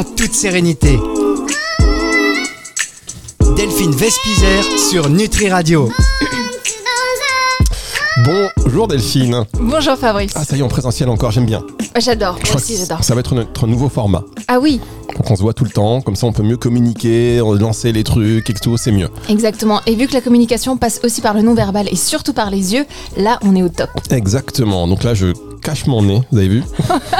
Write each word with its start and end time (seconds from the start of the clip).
en 0.00 0.04
toute 0.04 0.32
sérénité. 0.32 0.98
Delphine 3.54 3.92
Vespizer 3.92 4.64
sur 4.90 5.10
Nutri 5.10 5.50
Radio. 5.50 5.90
Bonjour 8.24 8.88
Delphine. 8.88 9.44
Bonjour 9.60 9.96
Fabrice. 9.98 10.32
Ah 10.36 10.44
ça 10.44 10.56
y 10.56 10.60
est 10.60 10.62
en 10.62 10.68
présentiel 10.68 11.10
encore, 11.10 11.32
j'aime 11.32 11.44
bien. 11.44 11.62
J'adore, 11.98 12.38
moi 12.46 12.56
aussi 12.56 12.78
j'adore. 12.78 13.04
Ça 13.04 13.14
va 13.14 13.20
être 13.20 13.34
notre 13.34 13.66
nouveau 13.66 13.90
format. 13.90 14.24
Ah 14.48 14.58
oui, 14.58 14.80
Donc 15.16 15.30
on 15.30 15.36
se 15.36 15.42
voit 15.42 15.52
tout 15.52 15.64
le 15.64 15.70
temps, 15.70 16.00
comme 16.00 16.16
ça 16.16 16.26
on 16.26 16.32
peut 16.32 16.44
mieux 16.44 16.56
communiquer, 16.56 17.36
lancer 17.58 17.92
les 17.92 18.02
trucs 18.04 18.48
et 18.48 18.54
tout, 18.54 18.78
c'est 18.78 18.92
mieux. 18.92 19.10
exactement. 19.28 19.82
Et 19.84 19.96
vu 19.96 20.06
que 20.06 20.14
la 20.14 20.22
communication 20.22 20.78
passe 20.78 21.00
aussi 21.04 21.20
par 21.20 21.34
le 21.34 21.42
non-verbal 21.42 21.88
et 21.92 21.96
surtout 21.96 22.32
par 22.32 22.48
les 22.50 22.72
yeux, 22.72 22.86
là 23.18 23.38
on 23.42 23.54
est 23.54 23.62
au 23.62 23.68
top. 23.68 23.90
Exactement. 24.10 24.88
Donc 24.88 25.02
là 25.04 25.12
je 25.12 25.26
cache 25.62 25.86
mon 25.86 26.02
nez, 26.02 26.22
vous 26.32 26.38
avez 26.38 26.48
vu 26.48 26.62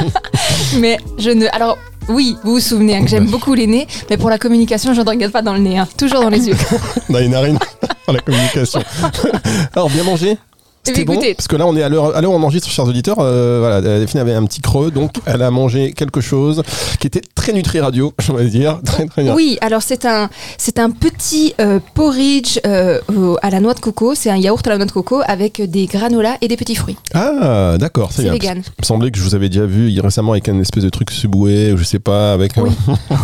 Mais 0.78 0.96
je 1.18 1.28
ne... 1.28 1.44
Alors 1.52 1.76
oui, 2.08 2.36
vous 2.44 2.52
vous 2.52 2.60
souvenez 2.60 2.96
hein, 2.96 3.02
que 3.02 3.08
j'aime 3.08 3.26
beaucoup 3.26 3.54
les 3.54 3.66
nez, 3.66 3.86
mais 4.08 4.16
pour 4.16 4.30
la 4.30 4.38
communication 4.38 4.94
je 4.94 5.00
ne 5.00 5.06
regarde 5.08 5.32
pas 5.32 5.42
dans 5.42 5.54
le 5.54 5.60
nez, 5.60 5.78
hein, 5.78 5.88
toujours 5.96 6.20
dans 6.22 6.28
les 6.30 6.48
yeux. 6.48 6.56
Dans 7.08 7.18
les 7.18 7.28
narines, 7.28 7.58
dans 8.06 8.12
la 8.12 8.20
communication. 8.20 8.82
Alors 9.74 9.90
bien 9.90 10.04
mangé 10.04 10.38
C'était 10.82 11.04
bon. 11.04 11.20
Parce 11.36 11.46
que 11.48 11.56
là 11.56 11.66
on 11.66 11.76
est 11.76 11.82
à 11.82 11.88
l'heure 11.88 12.16
à 12.16 12.20
l'heure 12.20 12.32
où 12.32 12.34
on 12.34 12.42
enregistre, 12.42 12.68
chers 12.70 12.86
auditeurs. 12.86 13.18
euh, 13.20 13.58
voilà, 13.60 13.80
Delphine 13.80 14.20
avait 14.20 14.32
un 14.34 14.44
petit 14.44 14.60
creux, 14.60 14.90
donc 14.90 15.12
elle 15.26 15.42
a 15.42 15.50
mangé 15.50 15.92
quelque 15.92 16.20
chose 16.20 16.62
qui 16.98 17.06
était 17.06 17.20
très 17.34 17.52
Nutri 17.52 17.80
Radio, 17.80 18.12
je 18.18 18.32
vais 18.32 18.46
dire. 18.46 18.80
Très 18.84 19.04
très 19.06 19.22
bien. 19.22 19.34
Oui, 19.34 19.58
alors 19.60 19.82
c'est 19.82 20.06
un, 20.06 20.30
c'est 20.56 20.78
un 20.78 20.90
petit 20.90 21.54
euh, 21.60 21.80
porridge 21.94 22.58
euh, 22.66 22.98
à 23.42 23.50
la 23.50 23.60
noix 23.60 23.74
de 23.74 23.80
coco, 23.80 24.14
c'est 24.14 24.30
un 24.30 24.36
yaourt 24.36 24.66
à 24.66 24.70
la 24.70 24.76
noix 24.78 24.86
de 24.86 24.92
coco 24.92 25.20
avec 25.26 25.60
des 25.60 25.86
granolas 25.86 26.36
et 26.40 26.48
des 26.48 26.56
petits 26.56 26.74
fruits. 26.76 26.96
Ah 27.14 27.76
d'accord, 27.78 28.10
c'est 28.12 28.28
vegan. 28.28 28.58
Il 28.64 28.82
me 28.82 28.86
semblait 28.86 29.10
que 29.10 29.18
je 29.18 29.22
vous 29.22 29.34
avais 29.34 29.48
déjà 29.50 29.66
vu 29.66 29.98
récemment 30.00 30.32
avec 30.32 30.48
un 30.48 30.58
espèce 30.60 30.84
de 30.84 30.88
truc 30.90 31.10
subway, 31.10 31.72
ou 31.72 31.76
je 31.76 31.84
sais 31.84 31.98
pas, 31.98 32.32
avec 32.32 32.52
Oui. 32.56 32.70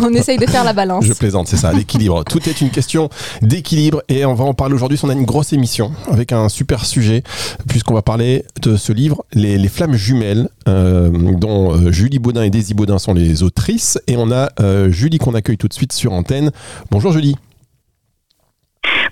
On 0.03 0.13
essaye 0.13 0.37
de 0.37 0.45
faire 0.45 0.63
la 0.63 0.73
balance. 0.77 1.05
Je 1.05 1.13
plaisante, 1.13 1.47
c'est 1.47 1.57
ça, 1.57 1.73
l'équilibre. 1.73 2.23
Tout 2.23 2.47
est 2.47 2.61
une 2.61 2.69
question 2.69 3.09
d'équilibre 3.41 4.03
et 4.09 4.25
on 4.25 4.35
va 4.35 4.45
en 4.45 4.53
parler 4.53 4.75
aujourd'hui. 4.75 4.99
On 5.03 5.09
a 5.09 5.13
une 5.13 5.25
grosse 5.25 5.53
émission 5.53 5.91
avec 6.11 6.31
un 6.31 6.49
super 6.49 6.85
sujet 6.85 7.23
puisqu'on 7.67 7.93
va 7.93 8.01
parler 8.01 8.45
de 8.61 8.75
ce 8.75 8.91
livre, 8.93 9.25
Les, 9.33 9.57
les 9.57 9.67
flammes 9.67 9.95
jumelles, 9.95 10.49
euh, 10.67 11.09
dont 11.11 11.73
euh, 11.73 11.91
Julie 11.91 12.19
Baudin 12.19 12.43
et 12.43 12.49
Daisy 12.49 12.73
Baudin 12.73 12.99
sont 12.99 13.13
les 13.13 13.43
autrices. 13.43 13.99
Et 14.07 14.17
on 14.17 14.31
a 14.31 14.49
euh, 14.59 14.91
Julie 14.91 15.17
qu'on 15.17 15.33
accueille 15.33 15.57
tout 15.57 15.67
de 15.67 15.73
suite 15.73 15.93
sur 15.93 16.13
antenne. 16.13 16.51
Bonjour 16.91 17.11
Julie. 17.11 17.35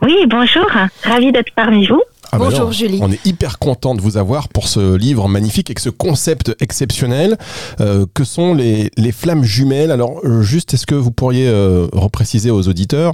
Oui, 0.01 0.15
bonjour. 0.29 0.65
Ravie 1.03 1.31
d'être 1.31 1.53
parmi 1.55 1.87
vous. 1.87 2.01
Ah 2.31 2.37
bah 2.37 2.45
Bonjour, 2.49 2.65
non, 2.65 2.71
Julie. 2.71 2.99
On 3.01 3.11
est 3.11 3.25
hyper 3.25 3.59
content 3.59 3.95
de 3.95 4.01
vous 4.01 4.17
avoir 4.17 4.49
pour 4.49 4.67
ce 4.67 4.95
livre 4.95 5.27
magnifique 5.27 5.69
avec 5.69 5.79
ce 5.79 5.89
concept 5.89 6.55
exceptionnel 6.59 7.37
euh, 7.79 8.05
que 8.13 8.23
sont 8.23 8.53
les, 8.53 8.91
les 8.97 9.11
flammes 9.11 9.43
jumelles? 9.43 9.91
Alors 9.91 10.19
juste, 10.41 10.73
est-ce 10.73 10.85
que 10.85 10.95
vous 10.95 11.11
pourriez 11.11 11.47
euh, 11.47 11.87
repréciser 11.93 12.51
aux 12.51 12.67
auditeurs 12.67 13.13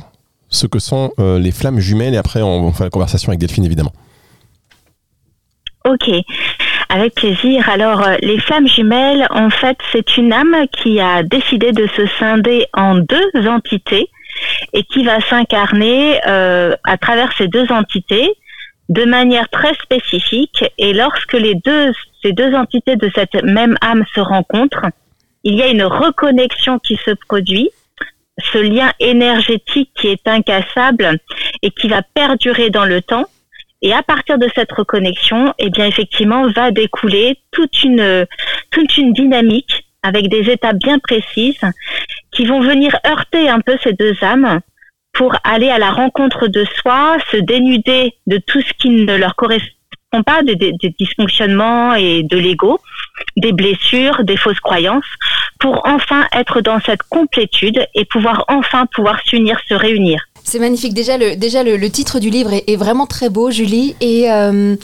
ce 0.49 0.66
que 0.66 0.80
sont 0.80 1.11
euh, 1.19 1.39
les 1.39 1.52
flammes 1.52 1.80
jumelles? 1.80 2.14
Et 2.14 2.17
après 2.17 2.42
on, 2.42 2.67
on 2.67 2.72
fait 2.72 2.86
la 2.86 2.89
conversation 2.89 3.30
avec 3.30 3.39
Delphine 3.39 3.66
évidemment. 3.66 3.94
Ok, 5.83 6.11
avec 6.89 7.15
plaisir. 7.15 7.67
Alors, 7.69 8.01
euh, 8.01 8.15
les 8.21 8.39
flammes 8.39 8.67
jumelles, 8.67 9.25
en 9.31 9.49
fait, 9.49 9.77
c'est 9.91 10.17
une 10.17 10.31
âme 10.31 10.67
qui 10.71 10.99
a 10.99 11.23
décidé 11.23 11.71
de 11.71 11.87
se 11.87 12.05
scinder 12.19 12.67
en 12.73 12.95
deux 12.95 13.47
entités 13.47 14.07
et 14.73 14.83
qui 14.83 15.03
va 15.03 15.19
s'incarner 15.21 16.19
euh, 16.27 16.75
à 16.83 16.97
travers 16.97 17.31
ces 17.35 17.47
deux 17.47 17.71
entités 17.71 18.31
de 18.89 19.05
manière 19.05 19.49
très 19.49 19.73
spécifique. 19.75 20.63
Et 20.77 20.93
lorsque 20.93 21.33
les 21.33 21.55
deux, 21.55 21.91
ces 22.21 22.31
deux 22.33 22.53
entités 22.53 22.95
de 22.95 23.09
cette 23.15 23.41
même 23.43 23.75
âme 23.81 24.03
se 24.14 24.20
rencontrent, 24.20 24.87
il 25.43 25.55
y 25.55 25.64
a 25.64 25.67
une 25.67 25.83
reconnexion 25.83 26.77
qui 26.77 26.97
se 26.97 27.11
produit, 27.27 27.71
ce 28.53 28.59
lien 28.59 28.91
énergétique 28.99 29.91
qui 29.95 30.08
est 30.09 30.27
incassable 30.27 31.17
et 31.64 31.71
qui 31.71 31.87
va 31.87 32.02
perdurer 32.02 32.70
dans 32.70 32.86
le 32.86 33.02
temps. 33.02 33.25
Et 33.81 33.93
à 33.93 34.03
partir 34.03 34.37
de 34.37 34.47
cette 34.55 34.71
reconnexion, 34.71 35.53
eh 35.58 35.69
bien 35.69 35.86
effectivement, 35.87 36.47
va 36.52 36.71
découler 36.71 37.37
toute 37.52 37.83
une 37.83 38.27
toute 38.69 38.97
une 38.97 39.14
dynamique 39.14 39.86
avec 40.03 40.30
des 40.30 40.49
étapes 40.49 40.77
bien 40.77 40.99
précises 40.99 41.61
qui 42.31 42.45
vont 42.45 42.61
venir 42.61 42.95
heurter 43.05 43.49
un 43.49 43.59
peu 43.59 43.77
ces 43.83 43.93
deux 43.93 44.15
âmes 44.23 44.61
pour 45.14 45.36
aller 45.43 45.70
à 45.70 45.77
la 45.77 45.91
rencontre 45.91 46.47
de 46.47 46.65
soi, 46.81 47.17
se 47.31 47.37
dénuder 47.37 48.14
de 48.27 48.37
tout 48.37 48.61
ce 48.61 48.73
qui 48.80 48.89
ne 48.89 49.15
leur 49.15 49.36
correspond 49.36 49.67
pas, 50.25 50.41
des, 50.43 50.73
dysfonctionnements 50.99 51.93
et 51.95 52.23
de 52.23 52.37
l'ego, 52.37 52.80
des 53.37 53.52
blessures, 53.52 54.23
des 54.23 54.37
fausses 54.37 54.59
croyances, 54.59 55.05
pour 55.59 55.81
enfin 55.86 56.27
être 56.33 56.61
dans 56.61 56.80
cette 56.80 57.03
complétude 57.03 57.86
et 57.93 58.05
pouvoir 58.05 58.45
enfin 58.47 58.86
pouvoir 58.87 59.21
s'unir, 59.25 59.59
se 59.67 59.73
réunir. 59.73 60.25
C'est 60.43 60.59
magnifique. 60.59 60.93
Déjà, 60.93 61.17
le, 61.17 61.35
déjà 61.35 61.63
le, 61.63 61.77
le 61.77 61.89
titre 61.89 62.19
du 62.19 62.29
livre 62.29 62.52
est, 62.53 62.63
est 62.67 62.75
vraiment 62.75 63.05
très 63.07 63.29
beau, 63.29 63.52
Julie. 63.52 63.95
Et, 64.02 64.31
euh, 64.31 64.75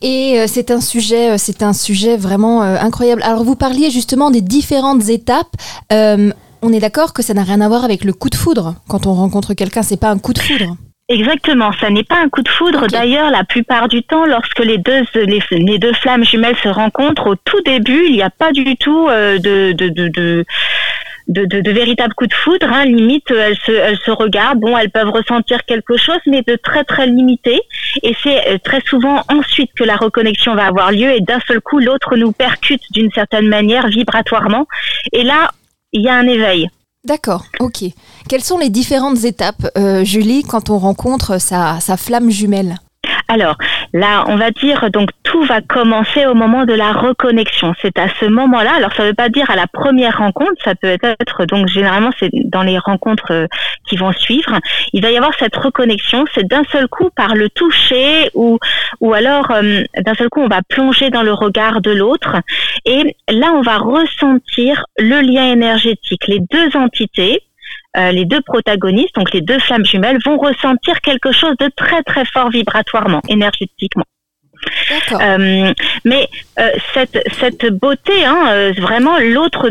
et 0.00 0.38
euh, 0.40 0.46
c'est 0.46 0.70
un 0.70 0.80
sujet, 0.80 1.32
euh, 1.32 1.34
c'est 1.38 1.62
un 1.62 1.72
sujet 1.72 2.16
vraiment 2.16 2.62
euh, 2.62 2.76
incroyable. 2.80 3.22
Alors, 3.22 3.44
vous 3.44 3.56
parliez 3.56 3.90
justement 3.90 4.30
des 4.30 4.40
différentes 4.40 5.08
étapes. 5.08 5.54
Euh, 5.92 6.32
on 6.62 6.72
est 6.72 6.80
d'accord 6.80 7.12
que 7.12 7.22
ça 7.22 7.34
n'a 7.34 7.42
rien 7.42 7.60
à 7.60 7.68
voir 7.68 7.84
avec 7.84 8.04
le 8.04 8.12
coup 8.12 8.30
de 8.30 8.36
foudre. 8.36 8.74
Quand 8.88 9.06
on 9.06 9.14
rencontre 9.14 9.54
quelqu'un, 9.54 9.82
c'est 9.82 9.98
pas 9.98 10.10
un 10.10 10.18
coup 10.18 10.32
de 10.32 10.38
foudre. 10.38 10.76
Exactement, 11.08 11.72
ça 11.80 11.90
n'est 11.90 12.04
pas 12.04 12.20
un 12.22 12.28
coup 12.28 12.42
de 12.42 12.48
foudre. 12.48 12.86
D'ailleurs, 12.86 13.30
la 13.32 13.42
plupart 13.42 13.88
du 13.88 14.04
temps, 14.04 14.26
lorsque 14.26 14.60
les 14.60 14.78
deux 14.78 15.02
les, 15.14 15.42
les 15.50 15.78
deux 15.80 15.92
flammes 15.94 16.24
jumelles 16.24 16.54
se 16.62 16.68
rencontrent, 16.68 17.30
au 17.30 17.34
tout 17.34 17.60
début, 17.66 18.04
il 18.06 18.12
n'y 18.12 18.22
a 18.22 18.30
pas 18.30 18.52
du 18.52 18.76
tout 18.76 19.08
euh, 19.08 19.38
de, 19.38 19.72
de, 19.72 19.88
de, 19.88 20.06
de 20.06 20.44
de, 21.28 21.44
de, 21.44 21.60
de 21.60 21.70
véritable 21.70 22.14
coup 22.14 22.26
de 22.26 22.34
foudre, 22.34 22.66
hein. 22.70 22.84
limite 22.84 23.30
elles 23.30 23.58
se, 23.64 23.72
elles 23.72 23.98
se 23.98 24.10
regardent, 24.10 24.60
bon 24.60 24.76
elles 24.76 24.90
peuvent 24.90 25.10
ressentir 25.10 25.64
quelque 25.64 25.96
chose, 25.96 26.20
mais 26.26 26.42
de 26.46 26.56
très 26.56 26.84
très 26.84 27.06
limité. 27.06 27.60
Et 28.02 28.14
c'est 28.22 28.48
euh, 28.48 28.58
très 28.62 28.80
souvent 28.82 29.22
ensuite 29.28 29.70
que 29.76 29.84
la 29.84 29.96
reconnexion 29.96 30.54
va 30.54 30.66
avoir 30.66 30.92
lieu 30.92 31.10
et 31.12 31.20
d'un 31.20 31.40
seul 31.46 31.60
coup 31.60 31.78
l'autre 31.78 32.16
nous 32.16 32.32
percute 32.32 32.82
d'une 32.92 33.10
certaine 33.12 33.48
manière 33.48 33.88
vibratoirement. 33.88 34.66
Et 35.12 35.22
là 35.22 35.50
il 35.92 36.02
y 36.02 36.08
a 36.08 36.14
un 36.14 36.26
éveil. 36.26 36.68
D'accord, 37.04 37.44
ok. 37.60 37.84
Quelles 38.28 38.42
sont 38.42 38.58
les 38.58 38.68
différentes 38.68 39.24
étapes, 39.24 39.66
euh, 39.78 40.04
Julie, 40.04 40.42
quand 40.42 40.68
on 40.68 40.78
rencontre 40.78 41.40
sa, 41.40 41.80
sa 41.80 41.96
flamme 41.96 42.30
jumelle? 42.30 42.76
Alors 43.30 43.54
là, 43.92 44.24
on 44.26 44.34
va 44.34 44.50
dire 44.50 44.90
donc 44.90 45.10
tout 45.22 45.44
va 45.44 45.60
commencer 45.60 46.26
au 46.26 46.34
moment 46.34 46.64
de 46.64 46.74
la 46.74 46.92
reconnexion. 46.92 47.74
C'est 47.80 47.96
à 47.96 48.08
ce 48.18 48.26
moment-là. 48.26 48.72
Alors 48.76 48.92
ça 48.92 49.04
ne 49.04 49.08
veut 49.08 49.14
pas 49.14 49.28
dire 49.28 49.48
à 49.50 49.54
la 49.54 49.68
première 49.68 50.18
rencontre. 50.18 50.60
Ça 50.64 50.74
peut 50.74 50.96
être 51.00 51.44
donc 51.46 51.68
généralement 51.68 52.10
c'est 52.18 52.30
dans 52.46 52.64
les 52.64 52.76
rencontres 52.76 53.32
euh, 53.32 53.46
qui 53.88 53.96
vont 53.96 54.10
suivre. 54.10 54.58
Il 54.92 55.00
va 55.00 55.12
y 55.12 55.16
avoir 55.16 55.32
cette 55.38 55.54
reconnexion. 55.54 56.24
C'est 56.34 56.44
d'un 56.44 56.64
seul 56.72 56.88
coup 56.88 57.08
par 57.14 57.36
le 57.36 57.48
toucher 57.50 58.30
ou 58.34 58.58
ou 58.98 59.14
alors 59.14 59.52
euh, 59.52 59.84
d'un 59.96 60.14
seul 60.14 60.28
coup 60.28 60.40
on 60.40 60.48
va 60.48 60.62
plonger 60.68 61.10
dans 61.10 61.22
le 61.22 61.32
regard 61.32 61.80
de 61.80 61.92
l'autre 61.92 62.34
et 62.84 63.16
là 63.28 63.52
on 63.54 63.62
va 63.62 63.78
ressentir 63.78 64.86
le 64.98 65.20
lien 65.20 65.52
énergétique. 65.52 66.26
Les 66.26 66.40
deux 66.40 66.76
entités 66.76 67.44
euh, 67.96 68.12
les 68.12 68.24
deux 68.24 68.40
protagonistes, 68.40 69.14
donc 69.16 69.32
les 69.32 69.40
deux 69.40 69.58
flammes 69.58 69.84
jumelles, 69.84 70.18
vont 70.24 70.38
ressentir 70.38 71.00
quelque 71.00 71.32
chose 71.32 71.56
de 71.58 71.70
très 71.76 72.02
très 72.02 72.24
fort 72.24 72.50
vibratoirement, 72.50 73.20
énergétiquement. 73.28 74.04
Euh, 75.12 75.72
mais 76.04 76.28
euh, 76.58 76.70
cette 76.94 77.18
cette 77.40 77.66
beauté, 77.66 78.24
hein, 78.24 78.46
euh, 78.48 78.72
vraiment 78.78 79.18
l'autre, 79.18 79.70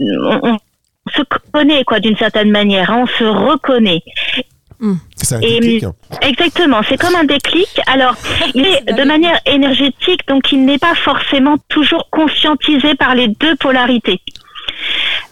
on, 0.00 0.40
on 1.06 1.10
se 1.14 1.22
connaît 1.52 1.84
quoi 1.84 2.00
d'une 2.00 2.16
certaine 2.16 2.50
manière, 2.50 2.90
hein, 2.90 3.04
on 3.04 3.06
se 3.06 3.24
reconnaît. 3.24 4.02
C'est 5.16 5.36
un 5.36 5.40
déclic. 5.40 5.84
hein. 5.84 5.94
Exactement, 6.20 6.80
c'est 6.86 6.98
comme 6.98 7.14
un 7.14 7.24
déclic. 7.24 7.80
Alors, 7.86 8.16
il 8.54 8.66
est 8.66 8.92
de 8.92 9.04
manière 9.04 9.40
énergétique, 9.46 10.26
donc 10.28 10.52
il 10.52 10.64
n'est 10.64 10.78
pas 10.78 10.94
forcément 10.94 11.56
toujours 11.68 12.10
conscientisé 12.10 12.94
par 12.96 13.14
les 13.14 13.28
deux 13.28 13.56
polarités. 13.56 14.20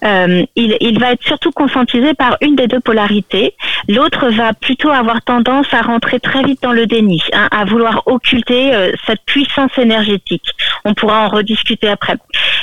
Euh, 0.04 0.44
il, 0.56 0.76
il 0.80 0.98
va 0.98 1.12
être 1.12 1.22
surtout 1.22 1.52
conscientisé 1.52 2.14
par 2.14 2.36
une 2.40 2.56
des 2.56 2.66
deux 2.66 2.80
polarités. 2.80 3.54
L'autre 3.88 4.28
va 4.30 4.52
plutôt 4.52 4.90
avoir 4.90 5.22
tendance 5.22 5.66
à 5.72 5.82
rentrer 5.82 6.20
très 6.20 6.42
vite 6.42 6.62
dans 6.62 6.72
le 6.72 6.86
déni, 6.86 7.22
hein, 7.32 7.48
à 7.50 7.64
vouloir 7.64 8.02
occulter 8.06 8.74
euh, 8.74 8.92
cette 9.06 9.22
puissance 9.24 9.76
énergétique. 9.78 10.48
On 10.84 10.94
pourra 10.94 11.26
en 11.26 11.28
rediscuter 11.28 11.88
après. 11.88 12.16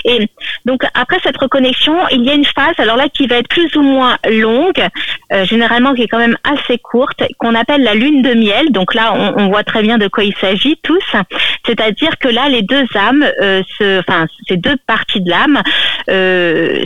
Et 0.06 0.30
donc 0.66 0.84
après 0.94 1.20
cette 1.24 1.38
reconnexion, 1.38 1.96
il 2.12 2.24
y 2.26 2.30
a 2.30 2.34
une 2.34 2.46
phase, 2.46 2.76
alors 2.78 2.98
là 2.98 3.10
qui 3.10 3.28
va 3.28 3.38
être 3.38 3.48
plus 3.50 3.76
ou 3.76 3.82
moins 3.82 4.18
longue, 4.30 4.86
euh, 5.34 5.46
généralement 5.46 5.94
qui 5.94 6.04
est 6.04 6.08
quand 6.08 6.18
même 6.18 6.38
assez 6.44 6.78
courte, 6.78 7.24
qu'on 7.38 7.56
appelle 7.56 7.84
la 7.84 7.96
lune 7.96 8.22
de 8.22 8.34
miel. 8.34 8.72
Donc 8.72 8.94
là, 8.94 9.14
on, 9.14 9.44
on 9.44 9.48
voit 9.50 9.64
très 9.64 9.82
bien 9.82 9.98
de 9.98 10.08
quoi 10.08 10.24
il 10.24 10.36
s'agit 10.36 10.78
tous. 10.84 11.04
C'est-à-dire 11.66 12.18
que 12.20 12.28
là, 12.28 12.50
les 12.50 12.62
deux 12.62 12.86
âmes, 12.96 13.26
euh, 13.42 13.62
se, 13.78 14.00
enfin 14.00 14.26
ces 14.48 14.58
deux 14.58 14.78
parties 14.88 15.22
de 15.22 15.30
l'âme, 15.30 15.62
euh, 16.10 16.84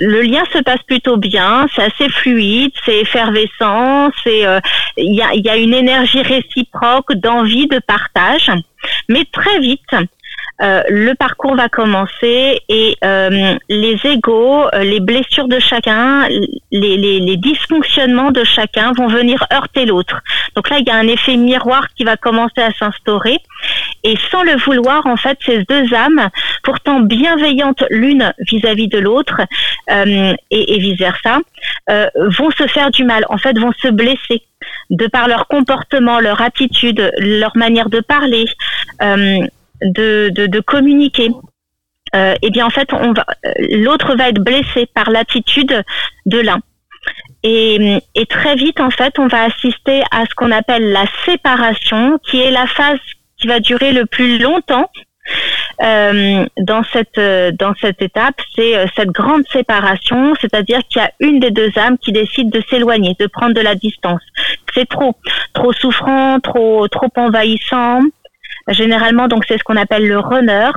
le 0.00 0.22
lien 0.22 0.42
se 0.52 0.58
passe 0.58 0.82
plutôt 0.86 1.16
bien. 1.16 1.66
C'est 1.74 1.82
assez 1.82 2.08
fluide, 2.08 2.72
c'est 2.84 3.00
effervescent, 3.00 4.10
c'est 4.24 4.46
euh, 4.46 4.60
il 4.96 5.14
y 5.14 5.48
a 5.48 5.56
une 5.56 5.74
énergie 5.74 6.22
réciproque 6.22 7.14
d'envie 7.14 7.66
de 7.66 7.78
partage, 7.78 8.50
mais 9.08 9.24
très 9.32 9.58
vite. 9.60 9.80
Euh, 10.60 10.82
le 10.88 11.14
parcours 11.14 11.54
va 11.54 11.68
commencer 11.68 12.60
et 12.68 12.96
euh, 13.04 13.54
les 13.68 13.96
égaux, 14.04 14.64
euh, 14.74 14.82
les 14.82 14.98
blessures 14.98 15.46
de 15.46 15.60
chacun, 15.60 16.26
les, 16.72 16.96
les, 16.96 17.20
les, 17.20 17.36
dysfonctionnements 17.36 18.32
de 18.32 18.42
chacun 18.42 18.90
vont 18.92 19.06
venir 19.06 19.46
heurter 19.52 19.86
l'autre. 19.86 20.20
Donc 20.56 20.68
là, 20.68 20.78
il 20.80 20.86
y 20.86 20.90
a 20.90 20.96
un 20.96 21.06
effet 21.06 21.36
miroir 21.36 21.86
qui 21.96 22.02
va 22.02 22.16
commencer 22.16 22.60
à 22.60 22.72
s'instaurer. 22.72 23.38
Et 24.02 24.16
sans 24.32 24.42
le 24.42 24.56
vouloir, 24.56 25.06
en 25.06 25.16
fait, 25.16 25.38
ces 25.46 25.62
deux 25.62 25.94
âmes, 25.94 26.28
pourtant 26.64 27.00
bienveillantes 27.00 27.84
l'une 27.90 28.32
vis-à-vis 28.40 28.88
de 28.88 28.98
l'autre 28.98 29.40
et, 29.88 30.36
et 30.50 30.78
vice-versa, 30.78 31.38
vont 31.88 32.50
se 32.50 32.66
faire 32.66 32.90
du 32.90 33.04
mal, 33.04 33.24
en 33.28 33.38
fait, 33.38 33.58
vont 33.58 33.72
se 33.80 33.88
blesser 33.88 34.42
de 34.90 35.06
par 35.06 35.28
leur 35.28 35.46
comportement, 35.48 36.20
leur 36.20 36.40
attitude, 36.40 37.12
leur 37.18 37.56
manière 37.56 37.90
de 37.90 38.00
parler 38.00 38.46
de, 39.82 40.30
de, 40.34 40.46
de 40.46 40.60
communiquer, 40.60 41.30
euh, 42.14 42.34
eh 42.42 42.50
bien 42.50 42.66
en 42.66 42.70
fait, 42.70 42.92
on 42.92 43.12
va, 43.12 43.26
l'autre 43.70 44.16
va 44.16 44.28
être 44.28 44.40
blessé 44.40 44.86
par 44.86 45.10
l'attitude 45.10 45.84
de 46.26 46.38
l'un. 46.38 46.60
Et, 47.42 47.98
et, 48.14 48.26
très 48.26 48.56
vite, 48.56 48.80
en 48.80 48.90
fait, 48.90 49.18
on 49.18 49.28
va 49.28 49.44
assister 49.44 50.02
à 50.10 50.24
ce 50.26 50.34
qu'on 50.34 50.50
appelle 50.50 50.90
la 50.90 51.04
séparation, 51.24 52.18
qui 52.18 52.40
est 52.40 52.50
la 52.50 52.66
phase 52.66 52.98
qui 53.36 53.46
va 53.46 53.60
durer 53.60 53.92
le 53.92 54.04
plus 54.06 54.38
longtemps 54.38 54.90
euh, 55.82 56.46
dans 56.58 56.82
cette 56.92 57.20
dans 57.58 57.74
cette 57.80 58.02
étape, 58.02 58.34
c'est 58.56 58.76
euh, 58.76 58.86
cette 58.96 59.10
grande 59.10 59.44
séparation, 59.52 60.34
c'est-à-dire 60.40 60.80
qu'il 60.88 61.00
y 61.00 61.04
a 61.04 61.12
une 61.20 61.38
des 61.38 61.50
deux 61.50 61.70
âmes 61.76 61.98
qui 61.98 62.12
décide 62.12 62.50
de 62.50 62.62
s'éloigner, 62.68 63.14
de 63.18 63.26
prendre 63.26 63.54
de 63.54 63.60
la 63.60 63.74
distance. 63.74 64.22
C'est 64.74 64.88
trop, 64.88 65.14
trop 65.54 65.72
souffrant, 65.72 66.40
trop 66.40 66.88
trop 66.88 67.10
envahissant, 67.16 68.00
Généralement, 68.68 69.28
donc 69.28 69.44
c'est 69.46 69.58
ce 69.58 69.64
qu'on 69.64 69.76
appelle 69.76 70.06
le 70.06 70.18
runner. 70.18 70.70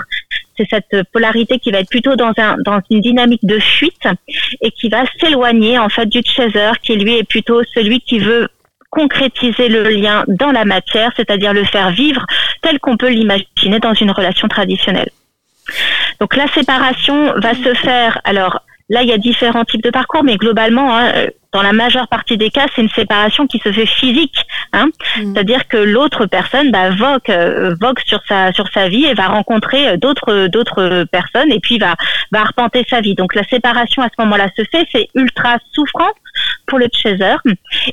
C'est 0.57 0.67
cette 0.69 1.09
polarité 1.11 1.59
qui 1.59 1.71
va 1.71 1.79
être 1.79 1.89
plutôt 1.89 2.15
dans, 2.15 2.33
un, 2.37 2.57
dans 2.59 2.79
une 2.89 3.01
dynamique 3.01 3.45
de 3.45 3.59
fuite 3.59 4.07
et 4.61 4.71
qui 4.71 4.89
va 4.89 5.03
s'éloigner 5.19 5.79
en 5.79 5.89
fait 5.89 6.05
du 6.05 6.21
chaser 6.25 6.71
qui 6.81 6.95
lui 6.95 7.17
est 7.17 7.23
plutôt 7.23 7.61
celui 7.73 7.99
qui 8.01 8.19
veut 8.19 8.49
concrétiser 8.89 9.69
le 9.69 9.83
lien 9.89 10.25
dans 10.27 10.51
la 10.51 10.65
matière, 10.65 11.11
c'est-à-dire 11.15 11.53
le 11.53 11.63
faire 11.63 11.91
vivre 11.91 12.25
tel 12.61 12.79
qu'on 12.79 12.97
peut 12.97 13.09
l'imaginer 13.09 13.79
dans 13.79 13.93
une 13.93 14.11
relation 14.11 14.47
traditionnelle. 14.47 15.09
Donc 16.19 16.35
la 16.35 16.47
séparation 16.47 17.33
va 17.39 17.53
se 17.53 17.73
faire 17.75 18.19
alors 18.23 18.61
Là, 18.91 19.03
il 19.03 19.07
y 19.07 19.13
a 19.13 19.17
différents 19.17 19.63
types 19.63 19.83
de 19.83 19.89
parcours, 19.89 20.21
mais 20.25 20.35
globalement, 20.35 20.97
hein, 20.97 21.13
dans 21.53 21.61
la 21.61 21.73
majeure 21.73 22.07
partie 22.07 22.37
des 22.37 22.49
cas, 22.49 22.65
c'est 22.73 22.81
une 22.81 22.89
séparation 22.89 23.45
qui 23.45 23.59
se 23.59 23.71
fait 23.71 23.85
physique. 23.85 24.37
Hein. 24.73 24.87
Mm. 25.17 25.33
C'est-à-dire 25.33 25.67
que 25.67 25.77
l'autre 25.77 26.25
personne 26.25 26.71
bah, 26.71 26.91
vogue, 26.91 27.29
euh, 27.29 27.75
vogue 27.79 27.99
sur 28.05 28.21
sa 28.27 28.53
sur 28.53 28.67
sa 28.69 28.87
vie 28.87 29.05
et 29.05 29.13
va 29.13 29.27
rencontrer 29.27 29.89
euh, 29.89 29.97
d'autres 29.97 30.47
d'autres 30.47 31.05
personnes 31.11 31.51
et 31.51 31.59
puis 31.59 31.77
va 31.77 31.95
va 32.31 32.41
arpenter 32.41 32.85
sa 32.89 33.01
vie. 33.01 33.15
Donc 33.15 33.35
la 33.35 33.43
séparation 33.43 34.01
à 34.01 34.07
ce 34.07 34.23
moment-là 34.23 34.47
se 34.55 34.63
fait, 34.71 34.87
c'est 34.91 35.07
ultra 35.15 35.57
souffrant 35.73 36.11
pour 36.67 36.79
le 36.79 36.87
chaser. 36.93 37.35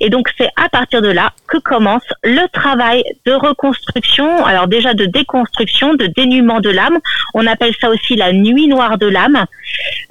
Et 0.01 0.11
donc 0.11 0.29
c'est 0.39 0.49
à 0.57 0.69
partir 0.69 1.03
de 1.03 1.09
là 1.09 1.33
que 1.49 1.59
commence 1.59 2.05
le 2.23 2.47
travail 2.53 3.03
de 3.27 3.33
reconstruction, 3.33 4.45
alors 4.45 4.69
déjà 4.69 4.95
de 4.95 5.07
déconstruction, 5.07 5.95
de 5.95 6.07
dénuement 6.07 6.61
de 6.61 6.71
l'âme. 6.71 6.99
On 7.35 7.47
appelle 7.47 7.75
ça 7.81 7.91
aussi 7.91 8.17
la 8.17 8.33
nuit 8.33 8.69
noire 8.69 8.99
de 8.99 9.07
l'âme, 9.07 9.45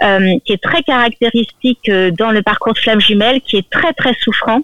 euh, 0.03 0.33
qui 0.45 0.53
est 0.53 0.61
très 0.61 0.83
caractéristique 0.83 1.89
euh, 1.89 2.11
dans 2.11 2.31
le 2.31 2.41
parcours 2.41 2.73
de 2.73 2.79
flamme 2.79 3.01
jumelle, 3.01 3.36
qui 3.41 3.57
est 3.57 3.69
très 3.69 3.93
très 3.93 4.13
souffrant, 4.15 4.61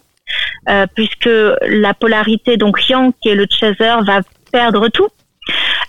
euh, 0.70 0.86
puisque 0.96 1.30
la 1.62 1.94
polarité, 1.94 2.58
donc 2.58 2.90
yang, 2.90 3.12
qui 3.22 3.30
est 3.30 3.36
le 3.36 3.48
chaser, 3.50 3.96
va 4.06 4.22
perdre 4.52 4.88
tout. 4.90 5.10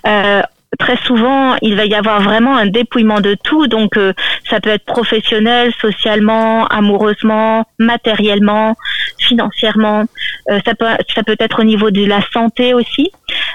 Euh, 0.07 0.43
très 0.79 0.97
souvent, 0.99 1.57
il 1.63 1.77
va 1.77 1.85
y 1.85 1.95
avoir 1.95 2.21
vraiment 2.21 2.57
un 2.57 2.67
dépouillement 2.67 3.21
de 3.21 3.37
tout. 3.43 3.67
Donc, 3.67 3.97
euh, 3.97 4.13
ça 4.49 4.61
peut 4.61 4.71
être 4.71 4.85
professionnel, 4.85 5.73
socialement, 5.81 6.67
amoureusement, 6.67 7.67
matériellement, 7.79 8.77
financièrement. 9.19 10.05
Euh, 10.51 10.59
ça 10.65 10.75
peut, 10.75 10.87
ça 11.15 11.23
peut 11.23 11.37
être 11.39 11.61
au 11.61 11.65
niveau 11.65 11.91
de 11.91 12.05
la 12.05 12.21
santé 12.33 12.75
aussi. 12.75 13.11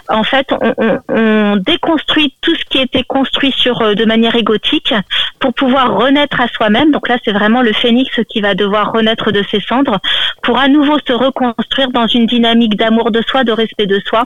En 0.08 0.24
fait, 0.24 0.48
on, 0.52 1.00
on, 1.10 1.56
déconstruit 1.58 2.34
tout 2.42 2.56
ce 2.56 2.66
qui 2.66 2.80
était 2.80 3.04
construit 3.04 3.52
sur 3.52 3.82
euh, 3.82 3.94
de 3.94 4.06
manière 4.06 4.36
égotique 4.36 4.94
pour 5.40 5.54
pouvoir 5.54 5.96
renaître 5.96 6.42
à 6.42 6.48
soi-même. 6.48 6.92
Donc 6.92 7.08
là, 7.08 7.18
c'est 7.24 7.32
vraiment 7.32 7.62
le 7.62 7.74
phénix 7.74 8.10
qui 8.30 8.42
va 8.42 8.56
devoir 8.56 8.92
renaître 8.92 9.32
de 9.32 9.44
ses 9.52 9.60
cendres 9.60 10.00
pour 10.44 10.58
à 10.58 10.68
nouveau 10.68 10.98
se 11.06 11.14
reconstruire 11.14 11.90
dans 11.92 12.08
une 12.08 12.26
dynamique 12.26 12.76
d'amour 12.76 13.12
de 13.12 13.22
soi, 13.22 13.44
de 13.44 13.52
respect 13.52 13.86
de 13.86 14.00
soi 14.06 14.26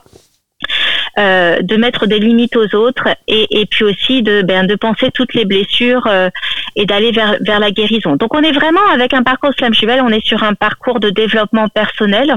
euh, 1.19 1.62
de 1.62 1.75
mettre 1.77 2.06
des 2.07 2.19
limites 2.19 2.56
aux 2.56 2.75
autres 2.75 3.10
et, 3.27 3.65
puis 3.69 3.83
aussi 3.86 4.24
de, 4.24 4.42
ben, 4.42 4.65
de 4.65 4.75
penser 4.75 5.12
toutes 5.13 5.33
les 5.33 5.45
blessures 5.45 6.07
euh, 6.07 6.30
et 6.75 6.86
d'aller 6.86 7.12
vers, 7.12 7.38
vers 7.42 7.60
la 7.60 7.71
guérison. 7.71 8.15
Donc 8.15 8.33
on 8.33 8.42
est 8.42 8.51
vraiment 8.51 8.86
avec 8.92 9.13
un 9.13 9.24
parcours 9.24 9.51
Slam 9.57 9.74
Cheval, 9.74 10.01
on 10.01 10.10
est 10.10 10.25
sur 10.25 10.44
un 10.44 10.54
parcours 10.54 11.00
de 11.00 11.10
développement 11.10 11.68
personnel 11.69 12.36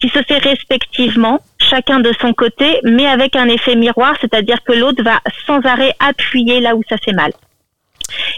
qui 0.00 0.08
se 0.08 0.22
fait 0.22 0.38
respectivement, 0.38 1.40
chacun 1.58 2.00
de 2.00 2.12
son 2.20 2.32
côté, 2.32 2.80
mais 2.84 3.06
avec 3.06 3.34
un 3.36 3.48
effet 3.48 3.74
miroir, 3.74 4.14
c'est-à-dire 4.20 4.62
que 4.62 4.72
l'autre 4.72 5.02
va 5.02 5.20
sans 5.46 5.60
arrêt 5.64 5.92
appuyer 5.98 6.60
là 6.60 6.76
où 6.76 6.82
ça 6.88 6.96
fait 7.04 7.12
mal. 7.12 7.32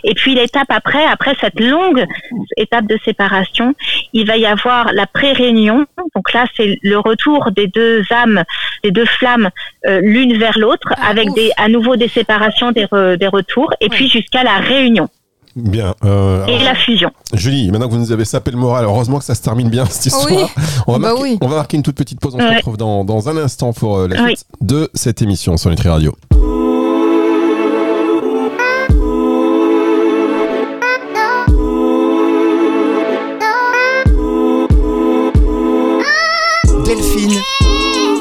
Et 0.05 0.15
puis 0.15 0.35
l'étape 0.35 0.71
après, 0.71 1.05
après 1.05 1.37
cette 1.41 1.61
longue 1.61 2.05
étape 2.57 2.87
de 2.87 2.99
séparation, 3.05 3.75
il 4.13 4.27
va 4.27 4.37
y 4.37 4.47
avoir 4.47 4.93
la 4.93 5.07
pré-réunion. 5.07 5.87
Donc 6.15 6.33
là, 6.33 6.47
c'est 6.57 6.79
le 6.83 6.99
retour 6.99 7.51
des 7.53 7.67
deux 7.67 8.03
âmes, 8.11 8.45
des 8.85 8.91
deux 8.91 9.07
flammes, 9.07 9.51
euh, 9.87 10.01
l'une 10.03 10.39
vers 10.39 10.59
l'autre, 10.59 10.89
ah, 10.97 11.09
avec 11.09 11.33
des, 11.35 11.51
à 11.57 11.69
nouveau 11.69 11.97
des 11.97 12.09
séparations, 12.09 12.73
des, 12.73 12.87
des 13.19 13.29
retours, 13.29 13.73
et 13.81 13.89
puis 13.89 14.09
jusqu'à 14.09 14.43
la 14.43 14.59
réunion. 14.59 15.09
Bien. 15.57 15.95
Euh, 16.05 16.47
et 16.47 16.63
la 16.63 16.75
fusion. 16.75 17.11
Julie, 17.33 17.71
maintenant 17.71 17.89
que 17.89 17.93
vous 17.93 17.99
nous 17.99 18.13
avez 18.13 18.25
sapé 18.25 18.51
le 18.51 18.57
moral, 18.57 18.85
heureusement 18.85 19.19
que 19.19 19.25
ça 19.25 19.35
se 19.35 19.43
termine 19.43 19.69
bien 19.69 19.85
cette 19.87 20.07
histoire. 20.07 20.49
On, 20.87 20.93
va 20.93 20.99
bah 20.99 21.15
marquer, 21.15 21.39
on, 21.41 21.49
va 21.49 21.57
marquer, 21.57 21.77
une 21.77 21.83
toute 21.83 21.97
petite 21.97 22.21
pause. 22.21 22.35
On 22.37 22.39
se 22.39 22.57
retrouve 22.57 22.77
dans, 22.77 23.05
dans, 23.05 23.29
un 23.29 23.37
instant 23.37 23.73
pour 23.73 23.99
euh, 23.99 24.09
la 24.09 24.27
suite 24.27 24.45
de 24.61 24.91
cette 24.95 25.23
émission 25.23 25.57
sur 25.57 25.71
Nutri 25.71 25.89
Radio. 25.89 26.15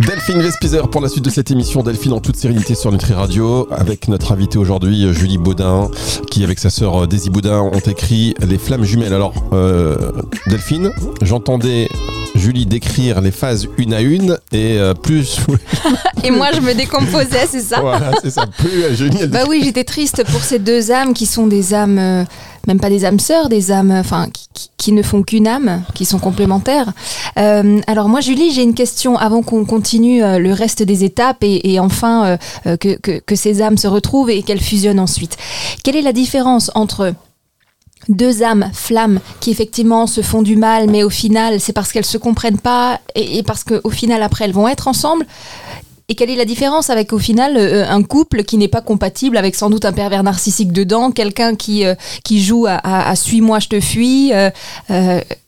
Delphine 0.00 0.40
Vespizer 0.40 0.88
pour 0.88 1.00
la 1.00 1.08
suite 1.08 1.24
de 1.24 1.30
cette 1.30 1.50
émission. 1.50 1.82
Delphine 1.82 2.12
en 2.12 2.20
toute 2.20 2.36
sérénité 2.36 2.74
sur 2.74 2.92
Nutri 2.92 3.14
Radio 3.14 3.66
avec 3.72 4.06
notre 4.08 4.32
invité 4.32 4.58
aujourd'hui 4.58 5.12
Julie 5.12 5.38
Baudin 5.38 5.90
qui 6.30 6.44
avec 6.44 6.58
sa 6.58 6.70
sœur 6.70 7.08
Daisy 7.08 7.30
Baudin 7.30 7.60
ont 7.60 7.80
écrit 7.80 8.34
Les 8.46 8.58
flammes 8.58 8.84
jumelles. 8.84 9.12
Alors 9.12 9.34
euh, 9.52 10.12
Delphine, 10.46 10.92
j'entendais 11.22 11.88
Julie 12.34 12.66
décrire 12.66 13.20
les 13.20 13.30
phases 13.30 13.68
une 13.76 13.92
à 13.92 14.00
une 14.00 14.38
et 14.52 14.78
euh, 14.78 14.94
plus. 14.94 15.40
et 16.24 16.30
moi 16.30 16.48
je 16.54 16.60
me 16.60 16.74
décomposais, 16.74 17.46
c'est 17.50 17.60
ça? 17.60 17.80
Voilà, 17.80 18.12
c'est 18.22 18.30
ça. 18.30 18.46
Plus 18.58 18.82
euh, 18.82 18.94
Julie. 18.94 19.26
Bah 19.26 19.44
oui, 19.48 19.62
j'étais 19.64 19.84
triste 19.84 20.24
pour 20.30 20.42
ces 20.42 20.58
deux 20.58 20.90
âmes 20.90 21.14
qui 21.14 21.26
sont 21.26 21.46
des 21.46 21.74
âmes, 21.74 21.98
euh, 21.98 22.24
même 22.68 22.78
pas 22.78 22.90
des 22.90 23.04
âmes 23.04 23.18
sœurs, 23.18 23.48
des 23.48 23.72
âmes, 23.72 23.90
enfin, 23.90 24.28
qui, 24.76 24.92
ne 24.92 25.02
font 25.02 25.22
qu'une 25.22 25.48
âme, 25.48 25.82
qui 25.94 26.04
sont 26.04 26.18
complémentaires. 26.18 26.92
alors 27.36 28.08
moi, 28.08 28.20
Julie, 28.20 28.52
j'ai 28.52 28.62
une 28.62 28.74
question 28.74 29.16
avant 29.16 29.42
qu'on 29.42 29.64
continue 29.64 30.20
le 30.20 30.52
reste 30.52 30.82
des 30.82 31.04
étapes 31.04 31.38
et, 31.42 31.80
enfin 31.80 32.38
que, 32.64 32.96
que, 32.96 33.36
ces 33.36 33.60
âmes 33.60 33.76
se 33.76 33.88
retrouvent 33.88 34.30
et 34.30 34.42
qu'elles 34.42 34.60
fusionnent 34.60 35.00
ensuite. 35.00 35.36
Quelle 35.82 35.96
est 35.96 36.02
la 36.02 36.12
différence 36.12 36.70
entre 36.74 37.14
deux 38.08 38.42
âmes, 38.42 38.70
flammes, 38.72 39.20
qui 39.40 39.50
effectivement 39.50 40.06
se 40.06 40.22
font 40.22 40.42
du 40.42 40.56
mal, 40.56 40.88
mais 40.88 41.02
au 41.02 41.10
final, 41.10 41.60
c'est 41.60 41.72
parce 41.72 41.92
qu'elles 41.92 42.06
se 42.06 42.18
comprennent 42.18 42.58
pas 42.58 43.00
et, 43.14 43.42
parce 43.42 43.64
qu'au 43.64 43.90
final, 43.90 44.22
après, 44.22 44.46
elles 44.46 44.52
vont 44.52 44.68
être 44.68 44.88
ensemble. 44.88 45.26
Et 46.10 46.14
quelle 46.14 46.30
est 46.30 46.36
la 46.36 46.46
différence 46.46 46.88
avec 46.88 47.12
au 47.12 47.18
final 47.18 47.56
euh, 47.58 47.84
un 47.86 48.02
couple 48.02 48.42
qui 48.42 48.56
n'est 48.56 48.68
pas 48.68 48.80
compatible 48.80 49.36
avec 49.36 49.54
sans 49.54 49.68
doute 49.68 49.84
un 49.84 49.92
pervers 49.92 50.22
narcissique 50.22 50.72
dedans, 50.72 51.10
quelqu'un 51.10 51.54
qui, 51.54 51.84
euh, 51.84 51.94
qui 52.24 52.42
joue 52.42 52.66
à, 52.66 53.14
suis-moi, 53.14 53.58
je 53.58 53.68
te 53.68 53.80
fuis 53.80 54.32
euh, 54.32 54.50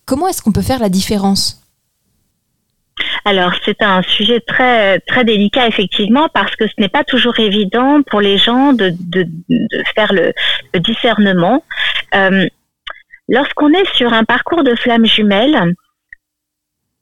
Comment 0.05 0.29
est-ce 0.29 0.43
qu'on 0.43 0.53
peut 0.53 0.61
faire 0.61 0.81
la 0.81 0.89
différence? 0.89 1.63
Alors 3.25 3.53
c'est 3.65 3.81
un 3.81 4.03
sujet 4.03 4.41
très 4.41 5.01
très 5.01 5.25
délicat 5.25 5.69
effectivement 5.69 6.29
parce 6.35 6.55
que 6.57 6.67
ce 6.67 6.75
n'est 6.79 6.89
pas 6.89 7.05
toujours 7.05 7.39
évident 7.39 8.03
pour 8.03 8.21
les 8.21 8.37
gens 8.37 8.73
de, 8.73 8.93
de, 8.99 9.27
faire 9.95 10.13
le, 10.13 10.33
le 10.75 10.81
discernement. 10.81 11.65
Euh, 12.15 12.47
lorsqu'on 13.29 13.73
est 13.73 13.89
sur 13.95 14.13
un 14.13 14.25
parcours 14.25 14.65
de 14.65 14.75
flammes 14.75 15.07
jumelles, 15.07 15.75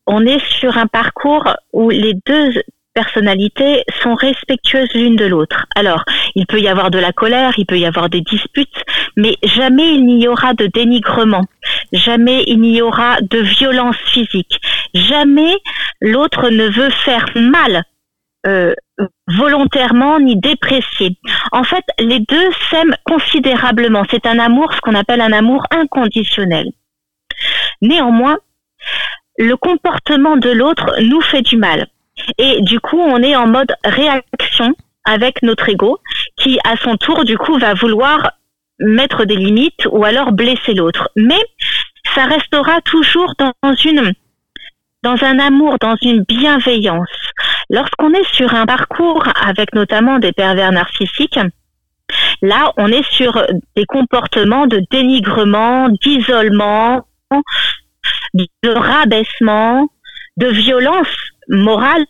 on 0.07 0.25
est 0.27 0.45
sur 0.61 0.77
un 0.77 0.87
parcours 0.87 1.49
où 1.73 1.91
les 1.91 2.15
deux 2.27 2.53
personnalités 3.01 3.85
sont 4.03 4.17
respectueuses 4.17 4.93
l'une 4.95 5.15
de 5.15 5.25
l'autre. 5.25 5.67
Alors, 5.77 6.03
Il 6.35 6.47
peut 6.47 6.61
y 6.61 6.69
avoir 6.69 6.91
de 6.91 6.99
la 6.99 7.13
colère, 7.13 7.53
il 7.59 7.67
peut 7.67 7.79
y 7.79 7.87
avoir 7.87 8.09
des 8.09 8.21
disputes, 8.21 8.81
mais 9.17 9.35
jamais 9.43 9.89
il 9.95 10.05
n'y 10.07 10.27
aura 10.29 10.53
de 10.55 10.67
dénigrement, 10.67 11.45
jamais 11.93 12.45
il 12.47 12.61
n'y 12.61 12.81
aura 12.83 13.13
de 13.21 13.39
violence 13.39 14.01
physique, 14.13 14.61
jamais 14.95 15.55
l'autre 16.01 16.45
ne 16.51 16.67
veut 16.79 16.91
faire 17.07 17.27
mal 17.35 17.85
euh, 18.47 18.75
volontairement 19.27 20.21
ni 20.21 20.35
déprécier. 20.37 21.11
En 21.53 21.65
fait, 21.65 21.85
les 21.99 22.21
deux 22.21 22.49
s'aiment 22.69 22.97
considérablement. 23.05 24.05
C'est 24.11 24.27
un 24.27 24.39
amour, 24.39 24.73
ce 24.73 24.81
qu'on 24.81 24.95
appelle 24.95 25.21
un 25.21 25.33
amour 25.33 25.63
inconditionnel. 25.71 26.67
Néanmoins, 27.83 28.39
le 29.39 29.57
comportement 29.57 30.37
de 30.37 30.51
l'autre 30.51 30.87
nous 31.01 31.21
fait 31.21 31.43
du 31.43 31.57
mal. 31.57 31.87
Et 32.39 32.61
du 32.63 32.81
coup, 32.81 33.01
on 33.01 33.23
est 33.23 33.37
en 33.37 33.47
mode 33.47 33.73
réaction 33.85 34.75
avec 35.05 35.43
notre 35.43 35.69
ego 35.69 35.99
qui, 36.37 36.59
à 36.65 36.77
son 36.77 36.97
tour, 36.97 37.25
du 37.25 37.39
coup, 37.39 37.59
va 37.59 37.75
vouloir 37.75 38.33
mettre 38.79 39.25
des 39.25 39.37
limites 39.37 39.87
ou 39.91 40.05
alors 40.05 40.33
blesser 40.33 40.75
l'autre. 40.75 41.11
Mais 41.17 41.41
ça 42.15 42.25
restera 42.25 42.81
toujours 42.83 43.35
dans 43.39 43.75
une 43.85 44.13
dans 45.05 45.23
un 45.23 45.39
amour, 45.39 45.77
dans 45.81 45.95
une 46.03 46.25
bienveillance. 46.25 47.09
Lorsqu'on 47.71 48.13
est 48.13 48.35
sur 48.35 48.55
un 48.55 48.67
parcours 48.67 49.25
avec 49.41 49.73
notamment 49.73 50.19
des 50.19 50.33
pervers 50.33 50.73
narcissiques, 50.73 51.39
là, 52.43 52.73
on 52.77 52.89
est 52.89 53.09
sur 53.11 53.41
des 53.77 53.85
comportements 53.85 54.67
de 54.67 54.83
dénigrement, 54.91 55.89
d'isolement, 55.89 57.07
de 58.35 58.71
rabaissement, 58.71 59.89
de 60.37 60.47
violence 60.49 61.15
morale, 61.49 62.07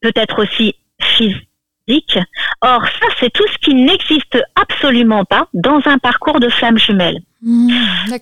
peut-être 0.00 0.42
aussi 0.42 0.74
physique. 1.00 2.18
Or, 2.62 2.82
ça, 2.84 3.06
c'est 3.20 3.32
tout 3.32 3.46
ce 3.52 3.58
qui 3.58 3.74
n'existe 3.74 4.42
absolument 4.54 5.24
pas 5.24 5.48
dans 5.54 5.80
un 5.86 5.98
parcours 5.98 6.40
de 6.40 6.48
flamme 6.48 6.78
jumelle. 6.78 7.18
Mmh, 7.42 7.70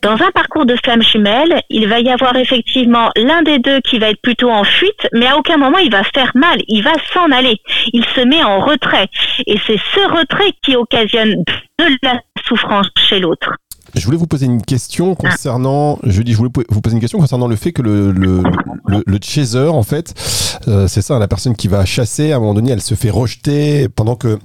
dans 0.03 0.21
un 0.23 0.31
parcours 0.33 0.67
de 0.67 0.77
flamme 0.77 1.03
jumelle, 1.03 1.63
il 1.71 1.89
va 1.89 2.01
y 2.01 2.11
avoir 2.11 2.37
effectivement 2.37 3.11
l'un 3.17 3.43
des 3.43 3.59
deux 3.59 3.81
qui 3.81 3.99
va 3.99 4.11
être 4.11 4.21
plutôt 4.21 4.51
en 4.51 4.65
fuite, 4.65 5.09
mais 5.13 5.27
à 5.27 5.39
aucun 5.39 5.57
moment 5.57 5.79
il 5.79 5.91
va 5.91 6.03
faire 6.03 6.33
mal, 6.35 6.61
il 6.67 6.83
va 6.83 6.93
s'en 7.13 7.31
aller, 7.31 7.59
il 7.93 8.05
se 8.05 8.21
met 8.21 8.43
en 8.43 8.61
retrait. 8.61 9.09
Et 9.47 9.59
c'est 9.67 9.81
ce 9.95 10.01
retrait 10.01 10.53
qui 10.63 10.77
occasionne 10.77 11.37
de 11.79 11.99
la 12.03 12.21
souffrance 12.47 12.89
chez 12.99 13.21
l'autre. 13.21 13.57
Je 13.95 14.05
voulais 14.05 14.17
vous 14.17 14.27
poser 14.27 14.47
une 14.47 14.63
question 14.63 15.15
concernant. 15.15 15.99
Je 16.03 16.23
dis, 16.23 16.33
je 16.33 16.39
voulais 16.39 16.51
vous 16.69 16.81
poser 16.81 16.95
une 16.95 17.01
question 17.01 17.19
concernant 17.19 17.47
le 17.47 17.57
fait 17.57 17.73
que 17.73 17.83
le 17.83 18.13
le, 18.13 18.43
le, 19.07 19.19
chaser, 19.23 19.69
en 19.69 19.83
fait, 19.83 20.15
euh, 20.69 20.89
c'est 20.89 21.03
ça, 21.03 21.19
la 21.19 21.29
personne 21.29 21.55
qui 21.57 21.69
va 21.69 21.85
chasser. 21.85 22.33
À 22.33 22.37
un 22.37 22.41
moment 22.41 22.55
donné, 22.55 22.73
elle 22.73 22.83
se 22.83 22.95
fait 22.95 23.11
rejeter 23.11 23.89
pendant 23.89 24.17
que 24.17 24.39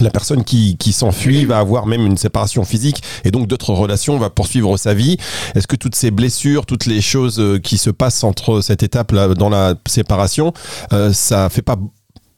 la 0.00 0.10
personne 0.10 0.42
qui, 0.42 0.76
qui 0.78 0.92
s'enfuit 0.92 1.44
va 1.44 1.58
avoir 1.58 1.86
même 1.86 2.06
une 2.06 2.16
séparation 2.16 2.64
physique 2.64 3.02
et 3.24 3.30
donc 3.30 3.46
d'autres 3.46 3.74
relations, 3.74 4.18
va 4.18 4.30
poursuivre 4.30 4.76
sa 4.76 4.94
vie. 4.94 5.18
Est-ce 5.54 5.66
que 5.66 5.76
toutes 5.76 5.94
ces 5.94 6.10
blessures, 6.10 6.66
toutes 6.66 6.86
les 6.86 7.00
choses 7.00 7.38
euh, 7.38 7.58
qui 7.58 7.78
se 7.78 7.90
passent 7.90 8.24
entre 8.24 8.60
cette 8.62 8.82
étape 8.82 9.12
là 9.12 9.28
dans 9.34 9.50
la 9.50 9.74
séparation, 9.86 10.52
euh, 10.92 11.12
ça 11.12 11.48
fait 11.50 11.62
pas 11.62 11.76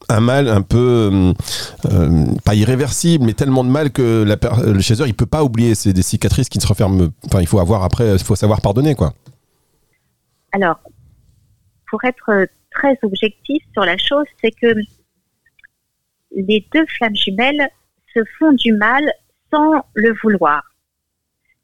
un 0.09 0.19
mal 0.19 0.47
un 0.47 0.61
peu 0.61 1.09
euh, 1.11 1.33
euh, 1.85 2.25
pas 2.43 2.55
irréversible 2.55 3.25
mais 3.25 3.33
tellement 3.33 3.63
de 3.63 3.69
mal 3.69 3.91
que 3.91 4.23
la, 4.23 4.37
le 4.65 4.79
chasseur 4.81 5.07
il 5.07 5.13
peut 5.13 5.25
pas 5.25 5.43
oublier. 5.43 5.75
C'est 5.75 5.93
des 5.93 6.01
cicatrices 6.01 6.49
qui 6.49 6.59
se 6.59 6.67
referment 6.67 7.09
enfin 7.25 7.41
il 7.41 7.47
faut 7.47 7.59
avoir 7.59 7.83
après 7.83 8.13
il 8.13 8.23
faut 8.23 8.35
savoir 8.35 8.61
pardonner 8.61 8.95
quoi. 8.95 9.13
Alors 10.51 10.79
pour 11.89 12.03
être 12.03 12.47
très 12.71 12.97
objectif 13.03 13.63
sur 13.73 13.85
la 13.85 13.97
chose 13.97 14.25
c'est 14.41 14.51
que 14.51 14.73
les 16.35 16.67
deux 16.73 16.85
flammes 16.97 17.15
jumelles 17.15 17.69
se 18.13 18.21
font 18.39 18.51
du 18.53 18.73
mal 18.73 19.03
sans 19.51 19.85
le 19.93 20.13
vouloir. 20.23 20.63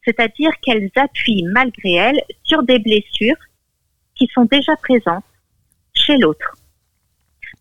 C'est-à-dire 0.04 0.50
qu'elles 0.62 0.90
appuient 0.96 1.44
malgré 1.52 1.92
elles 1.92 2.20
sur 2.42 2.62
des 2.62 2.78
blessures 2.78 3.36
qui 4.14 4.28
sont 4.34 4.44
déjà 4.44 4.76
présentes 4.76 5.24
chez 5.94 6.16
l'autre 6.16 6.56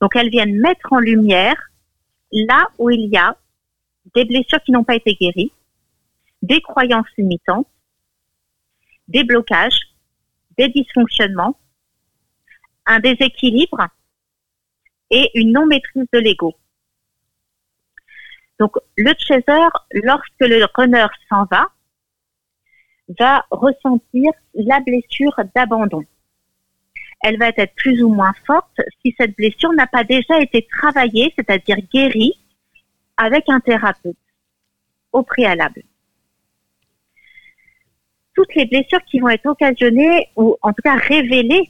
donc 0.02 0.16
elles 0.16 0.30
viennent 0.30 0.60
mettre 0.60 0.92
en 0.92 1.00
lumière 1.00 1.56
là 2.32 2.68
où 2.80 2.90
il 2.90 3.10
y 3.10 3.18
a 3.18 3.38
des 4.16 4.26
blessures 4.26 4.62
qui 4.64 4.72
n'ont 4.72 4.84
pas 4.84 4.96
été 4.96 5.14
guéries, 5.14 5.52
des 6.42 6.60
croyances 6.62 7.08
limitantes, 7.18 7.68
des 9.08 9.24
blocages, 9.24 9.80
des 10.58 10.70
dysfonctionnements, 10.70 11.58
un 12.88 13.00
déséquilibre 13.00 13.88
et 15.12 15.30
une 15.36 15.52
non-maîtrise 15.52 16.08
de 16.12 16.20
l'ego. 16.20 16.56
Donc 18.60 18.76
le 18.98 19.14
chaser, 19.20 19.68
lorsque 19.92 20.40
le 20.40 20.66
runner 20.76 21.08
s'en 21.30 21.46
va, 21.46 21.68
va 23.20 23.46
ressentir 23.52 24.32
la 24.56 24.80
blessure 24.80 25.36
d'abandon 25.54 26.04
elle 27.22 27.38
va 27.38 27.50
être 27.50 27.76
plus 27.76 28.02
ou 28.04 28.10
moins 28.10 28.34
forte 28.46 28.82
si 29.02 29.14
cette 29.18 29.36
blessure 29.36 29.74
n'a 29.74 29.88
pas 29.88 30.04
déjà 30.04 30.40
été 30.40 30.68
travaillée, 30.68 31.34
c'est-à-dire 31.38 31.78
guérie, 31.94 32.34
avec 33.18 33.46
un 33.48 33.60
thérapeute 33.60 34.18
au 35.12 35.24
préalable. 35.24 35.84
Toutes 38.34 38.56
les 38.56 38.66
blessures 38.66 39.04
qui 39.06 39.20
vont 39.20 39.30
être 39.30 39.46
occasionnées 39.46 40.30
ou 40.36 40.58
en 40.62 40.74
tout 40.74 40.82
cas 40.84 40.96
révélées 40.96 41.70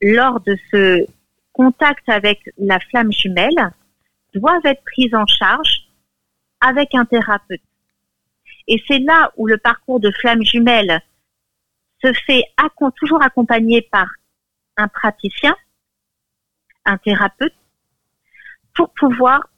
lors 0.00 0.40
de 0.40 0.56
ce 0.70 1.06
contact 1.52 2.08
avec 2.08 2.40
la 2.58 2.80
flamme 2.80 3.12
jumelle 3.12 3.72
doivent 4.34 4.64
être 4.64 4.82
prises 4.84 5.14
en 5.14 5.26
charge 5.26 5.88
avec 6.60 6.94
un 6.94 7.04
thérapeute. 7.04 7.60
Et 8.68 8.82
c'est 8.86 9.00
là 9.00 9.32
où 9.36 9.46
le 9.46 9.58
parcours 9.58 10.00
de 10.00 10.10
flamme 10.10 10.42
jumelle 10.42 11.02
se 12.02 12.12
fait 12.26 12.44
toujours 12.96 13.22
accompagné 13.22 13.82
par 13.82 14.08
un 14.76 14.88
praticien, 14.88 15.54
un 16.84 16.98
thérapeute, 16.98 17.54
pour 18.74 18.90
pouvoir 18.94 19.48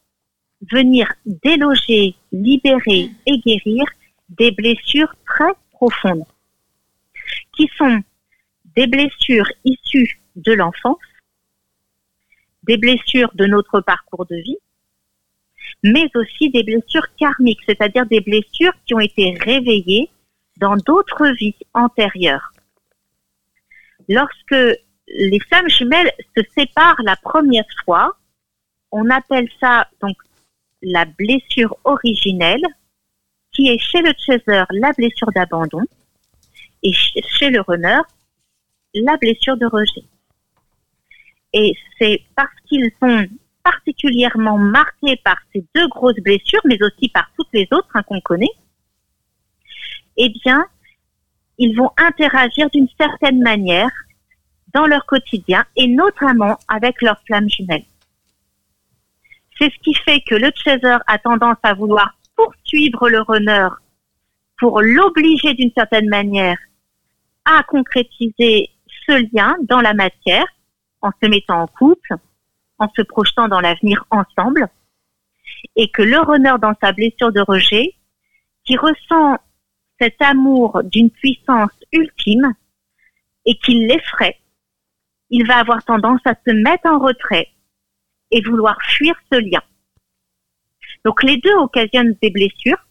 venir 0.71 1.13
déloger, 1.25 2.17
libérer 2.33 3.11
et 3.27 3.39
guérir 3.39 3.85
des 4.29 4.51
blessures 4.51 5.15
très 5.27 5.53
profondes, 5.73 6.25
qui 7.57 7.69
sont 7.77 8.03
des 8.77 8.87
blessures 8.87 9.51
issues 9.65 10.21
de 10.37 10.53
l'enfance, 10.53 10.99
des 12.65 12.77
blessures 12.77 13.31
de 13.35 13.47
notre 13.47 13.81
parcours 13.81 14.27
de 14.27 14.37
vie, 14.37 14.59
mais 15.83 16.11
aussi 16.15 16.51
des 16.51 16.63
blessures 16.63 17.15
karmiques, 17.17 17.61
c'est-à-dire 17.67 18.07
des 18.07 18.21
blessures 18.21 18.73
qui 18.87 18.95
ont 18.95 19.01
été 19.01 19.37
réveillées 19.41 20.11
dans 20.57 20.77
d'autres 20.77 21.29
vies 21.39 21.57
antérieures. 21.75 22.53
Lorsque 24.09 24.55
les 25.09 25.41
flammes 25.41 25.69
jumelles 25.69 26.13
se 26.37 26.43
séparent 26.57 27.03
la 27.05 27.17
première 27.17 27.65
fois. 27.85 28.17
On 28.91 29.11
appelle 29.11 29.49
ça 29.61 29.89
donc 30.01 30.17
la 30.83 31.05
blessure 31.05 31.77
originelle, 31.85 32.65
qui 33.53 33.69
est 33.69 33.79
chez 33.79 34.03
le 34.03 34.13
chaser 34.19 34.65
la 34.71 34.93
blessure 34.93 35.31
d'abandon 35.33 35.83
et 36.83 36.93
chez 36.93 37.51
le 37.51 37.61
runner 37.61 38.01
la 38.95 39.17
blessure 39.17 39.57
de 39.57 39.67
rejet. 39.67 40.07
Et 41.53 41.75
c'est 41.99 42.23
parce 42.37 42.55
qu'ils 42.67 42.91
sont 43.01 43.27
particulièrement 43.63 44.59
marqués 44.59 45.17
par 45.25 45.39
ces 45.53 45.65
deux 45.75 45.89
grosses 45.89 46.21
blessures, 46.21 46.61
mais 46.65 46.81
aussi 46.83 47.09
par 47.09 47.31
toutes 47.37 47.49
les 47.53 47.67
autres 47.73 47.89
hein, 47.95 48.03
qu'on 48.03 48.21
connaît, 48.21 48.51
eh 50.17 50.29
bien, 50.29 50.65
ils 51.59 51.77
vont 51.77 51.91
interagir 51.97 52.69
d'une 52.71 52.89
certaine 52.99 53.41
manière 53.41 53.91
dans 54.75 54.87
leur 54.87 55.07
quotidien 55.07 55.65
et 55.77 55.87
notamment 55.87 56.59
avec 56.69 57.01
leurs 57.01 57.21
flammes 57.27 57.49
jumelles. 57.49 57.85
C'est 59.59 59.73
ce 59.73 59.79
qui 59.83 59.95
fait 59.95 60.21
que 60.21 60.35
le 60.35 60.51
chaser 60.55 60.99
a 61.07 61.19
tendance 61.19 61.59
à 61.63 61.75
vouloir 61.75 62.19
poursuivre 62.35 63.09
le 63.09 63.23
runner 63.23 63.69
pour 64.59 64.83
l'obliger 64.83 65.55
d'une 65.55 65.71
certaine 65.77 66.09
manière 66.09 66.59
à 67.45 67.63
concrétiser 67.63 68.71
ce 69.07 69.35
lien 69.35 69.55
dans 69.63 69.81
la 69.81 69.95
matière 69.95 70.47
en 71.03 71.11
se 71.23 71.29
mettant 71.29 71.63
en 71.63 71.67
couple, 71.67 72.15
en 72.79 72.89
se 72.97 73.03
projetant 73.03 73.49
dans 73.49 73.61
l'avenir 73.61 74.05
ensemble, 74.11 74.69
et 75.77 75.91
que 75.91 76.03
le 76.03 76.19
runner 76.19 76.55
dans 76.61 76.75
sa 76.81 76.93
blessure 76.93 77.33
de 77.33 77.41
rejet, 77.41 77.95
qui 78.65 78.77
ressent 78.77 79.37
cet 80.01 80.21
amour 80.21 80.83
d'une 80.85 81.11
puissance 81.11 81.71
ultime 81.93 82.55
et 83.45 83.55
qui 83.57 83.87
l'effraie, 83.87 84.39
il 85.31 85.47
va 85.47 85.59
avoir 85.59 85.85
tendance 85.85 86.21
à 86.25 86.35
se 86.47 86.53
mettre 86.53 86.87
en 86.87 86.99
retrait 86.99 87.49
et 88.31 88.41
vouloir 88.43 88.77
fuir 88.83 89.15
ce 89.33 89.39
lien. 89.39 89.63
Donc 91.05 91.23
les 91.23 91.37
deux 91.39 91.55
occasionnent 91.57 92.17
des 92.23 92.31
blessures 92.31 92.85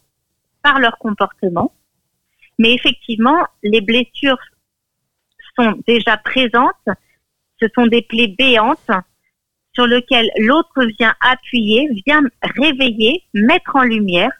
par 0.61 0.79
leur 0.79 0.97
comportement, 0.97 1.73
mais 2.59 2.73
effectivement, 2.73 3.45
les 3.63 3.81
blessures 3.81 4.37
sont 5.57 5.81
déjà 5.87 6.17
présentes, 6.17 6.89
ce 7.59 7.67
sont 7.75 7.87
des 7.87 8.01
plaies 8.01 8.33
béantes, 8.37 8.91
sur 9.73 9.87
lequel 9.87 10.29
l'autre 10.37 10.85
vient 10.99 11.15
appuyer, 11.19 11.89
vient 12.05 12.21
réveiller, 12.41 13.23
mettre 13.33 13.75
en 13.75 13.83
lumière 13.83 14.31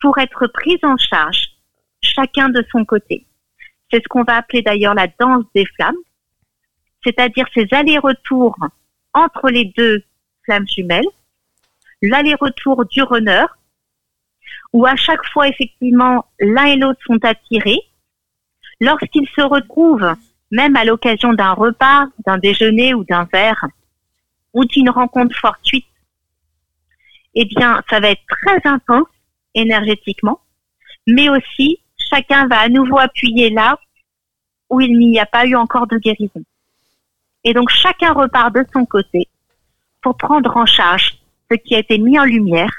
pour 0.00 0.18
être 0.18 0.48
prise 0.48 0.82
en 0.82 0.96
charge, 0.96 1.46
chacun 2.02 2.48
de 2.48 2.64
son 2.70 2.84
côté. 2.84 3.26
C'est 3.90 4.02
ce 4.02 4.08
qu'on 4.08 4.24
va 4.24 4.36
appeler 4.36 4.62
d'ailleurs 4.62 4.94
la 4.94 5.06
danse 5.06 5.44
des 5.54 5.66
flammes, 5.76 5.96
c'est-à-dire 7.06 7.46
ces 7.54 7.68
allers-retours 7.70 8.58
entre 9.14 9.48
les 9.48 9.66
deux 9.76 10.02
flammes 10.44 10.66
jumelles, 10.66 11.06
l'aller-retour 12.02 12.84
du 12.86 13.02
runner, 13.02 13.46
où 14.72 14.84
à 14.86 14.96
chaque 14.96 15.24
fois 15.26 15.48
effectivement 15.48 16.26
l'un 16.40 16.64
et 16.64 16.76
l'autre 16.76 17.00
sont 17.06 17.24
attirés. 17.24 17.80
Lorsqu'ils 18.80 19.28
se 19.28 19.40
retrouvent, 19.40 20.14
même 20.50 20.76
à 20.76 20.84
l'occasion 20.84 21.32
d'un 21.32 21.52
repas, 21.52 22.06
d'un 22.26 22.38
déjeuner 22.38 22.92
ou 22.92 23.04
d'un 23.04 23.24
verre, 23.32 23.64
ou 24.52 24.64
d'une 24.64 24.90
rencontre 24.90 25.36
fortuite, 25.38 25.86
eh 27.34 27.44
bien, 27.44 27.82
ça 27.88 28.00
va 28.00 28.10
être 28.10 28.24
très 28.28 28.60
intense 28.68 29.08
énergétiquement, 29.54 30.40
mais 31.06 31.28
aussi 31.28 31.78
chacun 32.10 32.48
va 32.48 32.60
à 32.60 32.68
nouveau 32.68 32.98
appuyer 32.98 33.50
là 33.50 33.78
où 34.70 34.80
il 34.80 34.98
n'y 34.98 35.20
a 35.20 35.26
pas 35.26 35.46
eu 35.46 35.54
encore 35.54 35.86
de 35.86 35.98
guérison. 35.98 36.42
Et 37.46 37.54
donc 37.54 37.70
chacun 37.70 38.12
repart 38.12 38.52
de 38.52 38.66
son 38.72 38.84
côté 38.84 39.28
pour 40.02 40.16
prendre 40.16 40.54
en 40.56 40.66
charge 40.66 41.16
ce 41.48 41.56
qui 41.56 41.76
a 41.76 41.78
été 41.78 41.96
mis 41.96 42.18
en 42.18 42.24
lumière. 42.24 42.76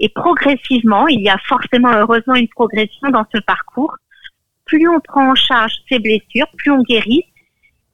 Et 0.00 0.08
progressivement, 0.08 1.06
il 1.06 1.22
y 1.22 1.28
a 1.28 1.38
forcément 1.46 1.92
heureusement 1.92 2.34
une 2.34 2.48
progression 2.48 3.08
dans 3.10 3.24
ce 3.32 3.38
parcours. 3.38 3.94
Plus 4.64 4.88
on 4.88 4.98
prend 4.98 5.30
en 5.30 5.34
charge 5.36 5.74
ses 5.88 6.00
blessures, 6.00 6.48
plus 6.58 6.72
on 6.72 6.82
guérit, 6.82 7.24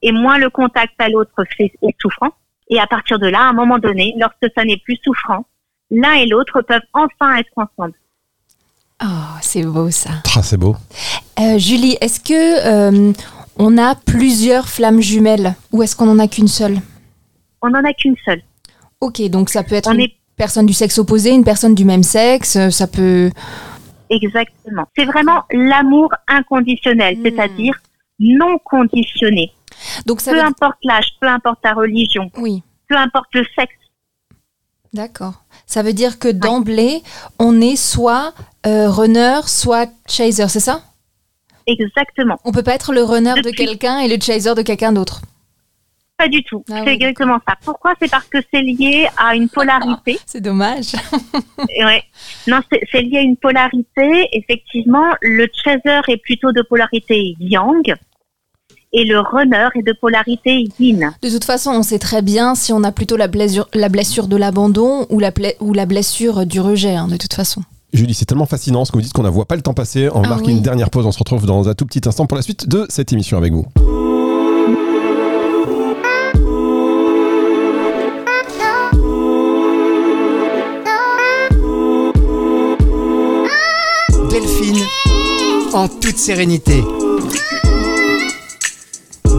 et 0.01 0.11
moins 0.11 0.39
le 0.39 0.49
contact 0.49 0.95
à 0.99 1.11
l'autre 1.11 1.35
est 1.59 2.01
souffrant. 2.01 2.31
Et 2.71 2.81
à 2.81 2.87
partir 2.87 3.19
de 3.19 3.27
là, 3.27 3.41
à 3.41 3.49
un 3.51 3.53
moment 3.53 3.79
donné, 3.79 4.15
lorsque 4.19 4.51
ça 4.57 4.65
n'est 4.65 4.79
plus 4.79 4.99
souffrant, 5.05 5.45
l'un 5.91 6.15
et 6.15 6.27
l'autre 6.27 6.63
peuvent 6.63 6.81
enfin 6.95 7.37
être 7.37 7.53
ensemble. 7.57 7.95
Oh, 9.05 9.37
c'est 9.43 9.65
beau 9.65 9.91
ça. 9.91 10.11
Ah, 10.35 10.43
c'est 10.43 10.57
beau. 10.57 10.77
Euh, 11.39 11.59
Julie, 11.59 11.99
est-ce 12.01 12.21
que 12.21 12.33
euh, 12.33 13.13
on 13.59 13.79
a 13.79 13.95
plusieurs 13.95 14.69
flammes 14.69 15.01
jumelles 15.01 15.55
ou 15.73 15.83
est-ce 15.83 15.95
qu'on 15.97 16.09
en 16.09 16.19
a 16.19 16.29
qu'une 16.29 16.49
seule 16.49 16.79
On 17.63 17.71
n'en 17.71 17.85
a 17.85 17.93
qu'une 17.93 18.17
seule. 18.25 18.43
Ok, 19.01 19.21
donc 19.29 19.51
ça 19.51 19.63
peut 19.63 19.75
être 19.75 19.89
On 19.91 19.95
une 19.95 20.01
est 20.03 20.15
personne 20.37 20.67
du 20.67 20.73
sexe 20.73 20.99
opposé, 20.99 21.31
une 21.31 21.45
personne 21.45 21.75
du 21.75 21.85
même 21.85 22.03
sexe, 22.03 22.57
euh, 22.57 22.71
ça 22.71 22.87
peut. 22.87 23.31
exactement. 24.11 24.85
C'est 24.97 25.05
vraiment 25.05 25.43
l'amour 25.53 26.11
inconditionnel, 26.29 27.19
Hmm. 27.19 27.23
c'est-à-dire 27.25 27.75
non 28.19 28.59
conditionné. 28.65 29.53
Donc 30.07 30.21
ça 30.21 30.31
Peu 30.33 30.39
veut... 30.39 30.45
importe 30.45 30.79
l'âge, 30.85 31.09
peu 31.21 31.27
importe 31.29 31.61
ta 31.63 31.73
religion, 31.73 32.31
Oui, 32.39 32.63
peu 32.89 32.97
importe 32.97 33.29
le 33.35 33.45
sexe. 33.59 33.75
d'accord. 34.93 35.35
Ça 35.67 35.83
veut 35.83 35.93
dire 35.93 36.19
que 36.19 36.29
d'emblée, 36.29 37.03
on 37.39 37.61
est 37.61 37.77
soit 37.77 38.35
euh, 38.67 38.89
runner, 38.91 39.41
soit 39.47 39.89
chaser, 40.07 40.47
c'est 40.49 40.61
ça? 40.61 40.83
Exactement. 41.67 42.39
On 42.45 42.53
peut 42.53 42.63
pas 42.63 42.75
être 42.75 42.93
le 42.93 43.03
runner 43.03 43.35
de 43.43 43.51
quelqu'un 43.51 44.01
et 44.01 44.09
le 44.09 44.21
chaser 44.21 44.55
de 44.55 44.63
quelqu'un 44.63 44.93
d'autre. 44.93 45.23
Pas 46.19 46.29
du 46.29 46.43
tout. 46.45 46.63
Ah 46.71 46.83
c'est 46.85 46.91
oui, 46.91 46.93
exactement 46.93 47.39
ça. 47.47 47.55
Pourquoi? 47.65 47.95
C'est 48.01 48.11
parce 48.11 48.27
que 48.27 48.39
c'est 48.53 48.61
lié 48.61 49.09
à 49.17 49.35
une 49.35 49.49
polarité. 49.49 50.19
C'est 50.27 50.41
dommage. 50.41 50.93
Ouais. 51.85 52.03
Non, 52.47 52.61
c'est 52.71 53.01
lié 53.01 53.19
à 53.19 53.23
une 53.23 53.37
polarité. 53.37 54.29
Effectivement, 54.33 55.11
le 55.21 55.49
chaser 55.65 56.01
est 56.09 56.17
plutôt 56.19 56.53
de 56.53 56.63
polarité 56.63 57.35
yang 57.41 57.95
et 58.93 59.05
le 59.05 59.21
runner 59.21 59.69
est 59.75 59.83
de 59.83 59.93
polarité 59.93 60.69
yin. 60.79 61.13
De 61.23 61.31
toute 61.31 61.45
façon, 61.45 61.71
on 61.71 61.83
sait 61.83 61.99
très 61.99 62.23
bien 62.23 62.55
si 62.55 62.73
on 62.73 62.85
a 62.85 62.93
plutôt 62.93 63.17
la 63.17 63.27
blessure, 63.27 63.69
la 63.75 63.89
blessure 63.89 64.29
de 64.29 64.37
l'abandon 64.37 65.07
ou, 65.09 65.19
la 65.19 65.33
ou 65.61 65.73
la 65.73 65.87
blessure 65.87 66.47
du 66.47 66.61
rejet, 66.61 66.95
hein, 66.95 67.09
de 67.09 67.17
toute 67.17 67.33
façon. 67.33 67.63
Julie, 67.93 68.15
c'est 68.15 68.25
tellement 68.25 68.47
fascinant 68.47 68.85
ce 68.87 68.93
que 68.93 68.97
vous 68.97 69.03
dites 69.03 69.13
qu'on 69.13 69.23
ne 69.23 69.29
voit 69.29 69.45
pas 69.47 69.57
le 69.57 69.63
temps 69.63 69.75
passer. 69.75 70.09
On 70.15 70.23
Ah 70.23 70.29
marquer 70.29 70.47
oui. 70.47 70.53
une 70.53 70.63
dernière 70.63 70.89
pause. 70.91 71.05
On 71.07 71.13
se 71.13 71.19
retrouve 71.19 71.45
dans 71.47 71.69
un 71.69 71.75
tout 71.75 71.85
petit 71.85 72.01
instant 72.09 72.27
pour 72.27 72.37
la 72.37 72.43
suite 72.43 72.69
de 72.69 72.87
cette 72.89 73.13
émission 73.13 73.37
avec 73.37 73.53
vous. 73.53 73.67
Delphine, 84.31 84.79
en 85.75 85.89
toute 85.89 86.17
sérénité. 86.17 86.83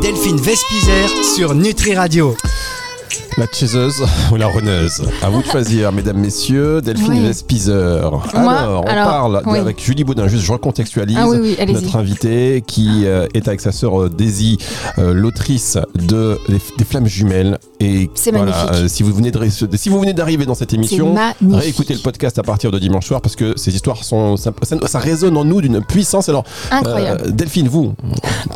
Delphine 0.01 0.37
Vespizer 0.37 1.09
sur 1.35 1.55
Nutri 1.55 1.95
Radio. 1.95 2.35
La 3.37 3.47
chaiseuse 3.51 4.03
ou 4.31 4.35
la 4.35 4.47
runneuse 4.47 5.01
À 5.23 5.29
vous 5.29 5.41
de 5.41 5.47
choisir, 5.47 5.91
mesdames, 5.91 6.17
messieurs. 6.17 6.81
Delphine 6.81 7.07
Oui. 7.13 7.19
Vespizer. 7.21 7.73
Alors, 7.73 8.23
on 8.33 8.47
alors, 8.47 8.83
parle 8.85 9.41
oui. 9.47 9.57
avec 9.57 9.83
Julie 9.83 10.03
Baudin. 10.03 10.27
Juste, 10.27 10.43
je 10.45 10.51
recontextualise. 10.51 11.17
Ah 11.19 11.27
oui, 11.27 11.57
notre 11.67 11.95
invitée 11.95 12.63
qui 12.65 13.05
euh, 13.05 13.25
est 13.33 13.47
avec 13.47 13.59
sa 13.59 13.71
sœur 13.71 14.03
euh, 14.03 14.09
Daisy, 14.09 14.59
euh, 14.99 15.13
l'autrice 15.13 15.79
de 15.95 16.37
Les- 16.47 16.59
des 16.77 16.85
Flammes 16.85 17.07
Jumelles. 17.07 17.57
Et 17.79 18.09
C'est 18.13 18.31
voilà, 18.31 18.51
magnifique. 18.51 18.83
euh, 18.83 18.87
si 18.87 19.03
vous 19.03 19.13
venez 19.13 19.31
de 19.31 19.39
si 19.75 19.89
vous 19.89 19.99
venez 19.99 20.13
d'arriver 20.13 20.45
dans 20.45 20.53
cette 20.55 20.73
émission, 20.73 21.15
réécoutez 21.51 21.93
le 21.95 21.99
podcast 22.01 22.37
à 22.39 22.43
partir 22.43 22.69
de 22.71 22.77
dimanche 22.79 23.07
soir 23.07 23.19
parce 23.19 23.35
que 23.35 23.53
ces 23.57 23.73
histoires 23.75 24.03
sont 24.03 24.37
ça, 24.37 24.51
ça- 24.61 24.87
ça 24.87 24.99
résonne 24.99 25.35
en 25.37 25.43
nous 25.43 25.59
d'une 25.59 25.81
puissance. 25.83 26.29
Alors, 26.29 26.43
Incroyable. 26.71 27.33
Delphine, 27.35 27.67
vous, 27.67 27.93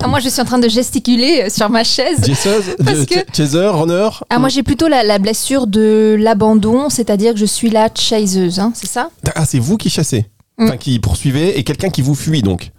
Ah, 0.02 0.08
moi, 0.08 0.20
je 0.20 0.30
suis 0.30 0.40
en 0.40 0.46
train 0.46 0.60
de 0.60 0.70
gesticuler 0.70 1.50
sur 1.50 1.70
ma 1.70 1.84
chaise. 1.84 2.20
Parce 2.86 3.06
que- 3.06 3.16
chaser, 3.36 3.66
runner. 3.68 4.10
Ah, 4.30 4.38
moi, 4.40 4.50
j'ai 4.50 4.64
plutôt 4.68 4.88
la, 4.88 5.02
la 5.04 5.18
blessure 5.18 5.66
de 5.66 6.16
l'abandon, 6.20 6.90
c'est-à-dire 6.90 7.34
que 7.34 7.40
je 7.40 7.46
suis 7.46 7.72
la 7.72 7.90
chaseuse, 7.96 8.60
hein, 8.60 8.72
c'est 8.76 8.88
ça? 8.90 9.10
Ah, 9.36 9.46
c'est 9.46 9.58
vous 9.60 9.78
qui 9.78 9.90
chassez, 9.90 10.28
Mm. 10.60 10.64
enfin 10.66 10.78
qui 10.78 11.00
poursuivez 11.00 11.58
et 11.58 11.64
quelqu'un 11.64 11.90
qui 11.90 12.02
vous 12.04 12.16
fuit 12.16 12.42
donc. 12.44 12.72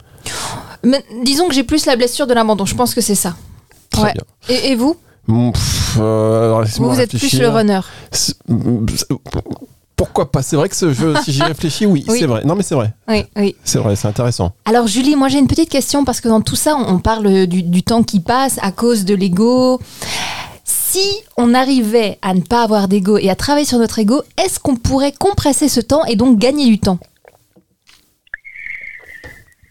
Mais 0.85 1.03
disons 1.25 1.49
que 1.49 1.55
j'ai 1.55 1.65
plus 1.65 1.87
la 1.87 1.97
blessure 1.97 2.27
de 2.27 2.35
l'abandon, 2.35 2.65
je 2.67 2.75
pense 2.77 2.95
que 2.95 3.01
c'est 3.01 3.15
ça. 3.17 3.35
Très 3.91 4.03
Ouais. 4.03 4.13
bien. 4.13 4.23
Et, 4.57 4.71
et 4.73 4.75
vous? 4.77 4.97
Mm, 5.27 5.51
pff, 5.53 5.97
euh, 6.01 6.65
Vous, 6.79 7.01
êtes 7.01 7.17
plus 7.17 7.39
le 7.39 7.49
runner. 7.49 7.81
Mm, 8.49 8.87
Pourquoi 9.97 10.31
pas? 10.31 10.43
C'est 10.43 10.55
vrai 10.57 10.69
que 10.69 10.77
ce 10.77 10.93
jeu, 10.93 11.15
si 11.25 11.33
j'y 11.33 11.43
réfléchis, 11.43 11.85
oui, 11.87 12.05
Oui. 12.09 12.19
c'est 12.21 12.27
vrai. 12.27 12.43
Non, 12.45 12.55
mais 12.55 12.63
c'est 12.63 12.75
vrai. 12.77 12.93
Oui, 13.09 13.25
oui. 13.37 13.57
C'est 13.65 13.79
vrai, 13.79 13.97
c'est 13.97 14.07
intéressant. 14.07 14.53
Alors 14.65 14.87
Julie, 14.87 15.17
moi 15.17 15.27
j'ai 15.29 15.39
une 15.39 15.49
petite 15.49 15.69
question 15.71 16.05
parce 16.05 16.21
que 16.21 16.29
dans 16.29 16.41
tout 16.41 16.55
ça, 16.57 16.77
on 16.77 16.99
parle 17.01 17.47
du, 17.47 17.63
du 17.65 17.83
temps 17.83 18.03
qui 18.05 18.21
passe 18.21 18.59
à 18.63 18.71
cause 18.71 19.05
de 19.05 19.15
l'ego. 19.15 19.81
Si 20.91 21.23
on 21.37 21.53
arrivait 21.53 22.19
à 22.23 22.33
ne 22.33 22.41
pas 22.41 22.63
avoir 22.63 22.89
d'ego 22.89 23.19
et 23.19 23.29
à 23.29 23.35
travailler 23.37 23.67
sur 23.67 23.77
notre 23.79 23.99
ego, 23.99 24.23
est-ce 24.43 24.59
qu'on 24.59 24.75
pourrait 24.77 25.13
compresser 25.13 25.69
ce 25.69 25.81
temps 25.81 26.03
et 26.07 26.17
donc 26.17 26.39
gagner 26.39 26.65
du 26.65 26.81
temps? 26.81 26.99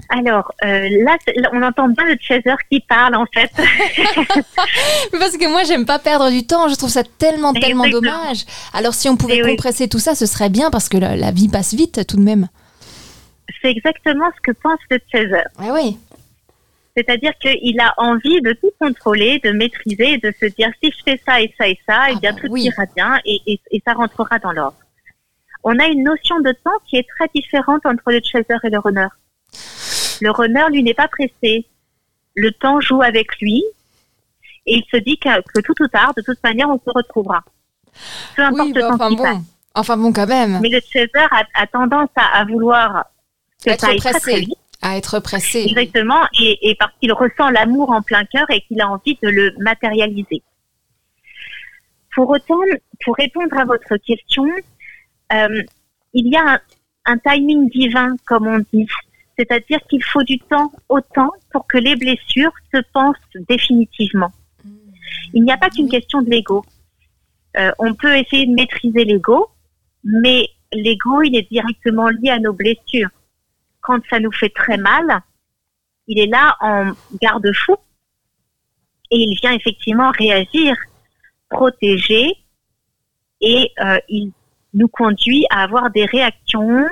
Alors 0.09 0.53
euh, 0.63 0.87
là, 1.03 1.17
on 1.53 1.63
entend 1.63 1.89
bien 1.89 2.05
le 2.05 2.17
chaser 2.21 2.53
qui 2.71 2.81
parle 2.81 3.15
en 3.15 3.25
fait. 3.33 3.49
Parce 5.11 5.37
que 5.37 5.49
moi 5.51 5.63
j'aime 5.63 5.85
pas 5.87 5.97
perdre 5.97 6.29
du 6.29 6.45
temps, 6.45 6.67
je 6.69 6.75
trouve 6.75 6.91
ça 6.91 7.01
tellement 7.03 7.51
tellement 7.51 7.85
Exactement. 7.85 8.19
dommage. 8.21 8.45
Alors 8.73 8.93
si 8.93 9.09
on 9.09 9.17
pouvait 9.17 9.41
oui. 9.41 9.49
compresser 9.55 9.87
tout 9.89 9.99
ça, 9.99 10.13
ce 10.13 10.27
serait 10.27 10.49
bien 10.49 10.69
parce 10.69 10.87
que 10.87 10.97
la, 10.97 11.15
la 11.15 11.31
vie 11.31 11.49
passe 11.49 11.73
vite 11.73 12.05
tout 12.07 12.17
de 12.17 12.21
même. 12.21 12.47
c'est 13.61 13.71
exactement 13.71 14.29
ce 14.37 14.51
que 14.51 14.55
pense 14.61 14.79
le 14.91 14.99
chaser. 15.11 15.43
Ah 15.57 15.73
oui. 15.73 15.97
C'est-à-dire 16.97 17.33
qu'il 17.39 17.79
a 17.79 17.93
envie 17.97 18.41
de 18.41 18.53
tout 18.53 18.71
contrôler, 18.79 19.39
de 19.43 19.51
maîtriser, 19.51 20.13
et 20.13 20.17
de 20.17 20.33
se 20.41 20.47
dire 20.47 20.69
si 20.83 20.91
je 20.91 21.03
fais 21.05 21.21
ça 21.23 21.39
et 21.39 21.53
ça 21.55 21.67
et 21.67 21.79
ça, 21.87 22.07
eh 22.09 22.13
Ah 22.15 22.19
bien 22.19 22.33
bah 22.33 22.39
tout 22.41 22.47
oui. 22.49 22.63
ira 22.63 22.85
bien 22.95 23.19
et, 23.23 23.39
et, 23.45 23.59
et 23.69 23.83
ça 23.85 23.93
rentrera 23.93 24.39
dans 24.39 24.51
l'ordre. 24.51 24.77
On 25.63 25.77
a 25.77 25.85
une 25.87 26.03
notion 26.03 26.39
de 26.39 26.51
temps 26.63 26.71
qui 26.87 26.95
est 26.97 27.05
très 27.17 27.27
différente 27.35 27.85
entre 27.85 28.11
le 28.11 28.19
chaser 28.23 28.45
et 28.63 28.69
le 28.69 28.79
runner. 28.79 29.07
Le 30.21 30.31
runner, 30.31 30.63
lui, 30.71 30.81
n'est 30.81 30.95
pas 30.95 31.07
pressé. 31.07 31.67
Le 32.35 32.51
temps 32.51 32.79
joue 32.81 33.01
avec 33.03 33.37
lui 33.39 33.63
et 34.65 34.77
il 34.77 34.83
se 34.91 34.97
dit 34.97 35.17
que, 35.19 35.29
que 35.53 35.61
tout 35.61 35.75
ou 35.81 35.87
tard, 35.87 36.13
de 36.17 36.21
toute 36.23 36.41
manière, 36.43 36.69
on 36.69 36.77
se 36.79 36.89
retrouvera. 36.89 37.43
Peu 38.35 38.41
importe 38.43 38.67
Oui, 38.69 38.73
le 38.73 38.81
bah, 38.81 38.87
temps 38.89 38.93
enfin 38.95 39.09
qui 39.09 39.15
bon. 39.17 39.23
passe. 39.23 39.37
Enfin 39.75 39.97
bon 39.97 40.11
quand 40.13 40.27
même. 40.27 40.59
Mais 40.61 40.69
le 40.69 40.79
chaser 40.81 41.09
a, 41.31 41.43
a 41.53 41.67
tendance 41.67 42.09
à, 42.15 42.39
à 42.39 42.45
vouloir 42.45 43.05
que 43.63 43.69
Être 43.71 43.81
ça 43.81 43.87
aille 43.89 43.97
très, 43.99 44.09
pressé. 44.11 44.31
très 44.31 44.39
vite. 44.41 44.57
À 44.81 44.97
être 44.97 45.19
pressé. 45.19 45.65
Exactement, 45.67 46.21
et, 46.39 46.69
et 46.69 46.75
parce 46.75 46.93
qu'il 46.99 47.11
ressent 47.11 47.49
l'amour 47.49 47.89
en 47.89 48.01
plein 48.01 48.25
cœur 48.25 48.45
et 48.51 48.61
qu'il 48.61 48.79
a 48.81 48.89
envie 48.89 49.17
de 49.21 49.29
le 49.29 49.53
matérialiser. 49.59 50.43
Pour 52.13 52.29
autant, 52.29 52.59
pour 53.03 53.15
répondre 53.15 53.57
à 53.57 53.65
votre 53.65 53.97
question, 53.97 54.45
euh, 55.33 55.63
il 56.13 56.27
y 56.27 56.35
a 56.35 56.53
un, 56.53 56.59
un 57.05 57.17
timing 57.17 57.69
divin, 57.69 58.15
comme 58.25 58.47
on 58.47 58.59
dit. 58.71 58.87
C'est-à-dire 59.37 59.79
qu'il 59.89 60.03
faut 60.03 60.23
du 60.23 60.39
temps 60.39 60.71
autant 60.89 61.31
pour 61.51 61.67
que 61.67 61.77
les 61.77 61.95
blessures 61.95 62.53
se 62.73 62.81
pensent 62.93 63.17
définitivement. 63.47 64.31
Il 65.33 65.43
n'y 65.43 65.51
a 65.51 65.57
pas 65.57 65.69
qu'une 65.69 65.89
question 65.89 66.21
de 66.21 66.29
l'ego. 66.29 66.65
Euh, 67.57 67.71
on 67.79 67.93
peut 67.93 68.15
essayer 68.15 68.45
de 68.45 68.53
maîtriser 68.53 69.05
l'ego, 69.05 69.49
mais 70.03 70.47
l'ego, 70.71 71.21
il 71.21 71.35
est 71.35 71.49
directement 71.49 72.09
lié 72.09 72.29
à 72.29 72.39
nos 72.39 72.53
blessures 72.53 73.09
quand 73.87 74.01
ça 74.09 74.19
nous 74.19 74.33
fait 74.33 74.49
très 74.49 74.75
mal, 74.75 75.21
il 76.07 76.19
est 76.19 76.27
là 76.27 76.57
en 76.59 76.91
garde-fou 77.21 77.77
et 79.09 79.15
il 79.15 79.39
vient 79.41 79.53
effectivement 79.53 80.11
réagir 80.11 80.75
protéger 81.49 82.33
et 83.39 83.71
euh, 83.79 83.97
il 84.09 84.33
nous 84.73 84.89
conduit 84.89 85.45
à 85.49 85.63
avoir 85.63 85.89
des 85.91 86.03
réactions 86.03 86.85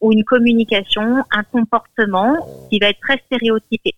ou 0.00 0.12
une 0.12 0.24
communication, 0.24 1.22
un 1.30 1.42
comportement 1.44 2.34
qui 2.70 2.78
va 2.78 2.88
être 2.88 3.00
très 3.00 3.18
stéréotypé. 3.26 3.94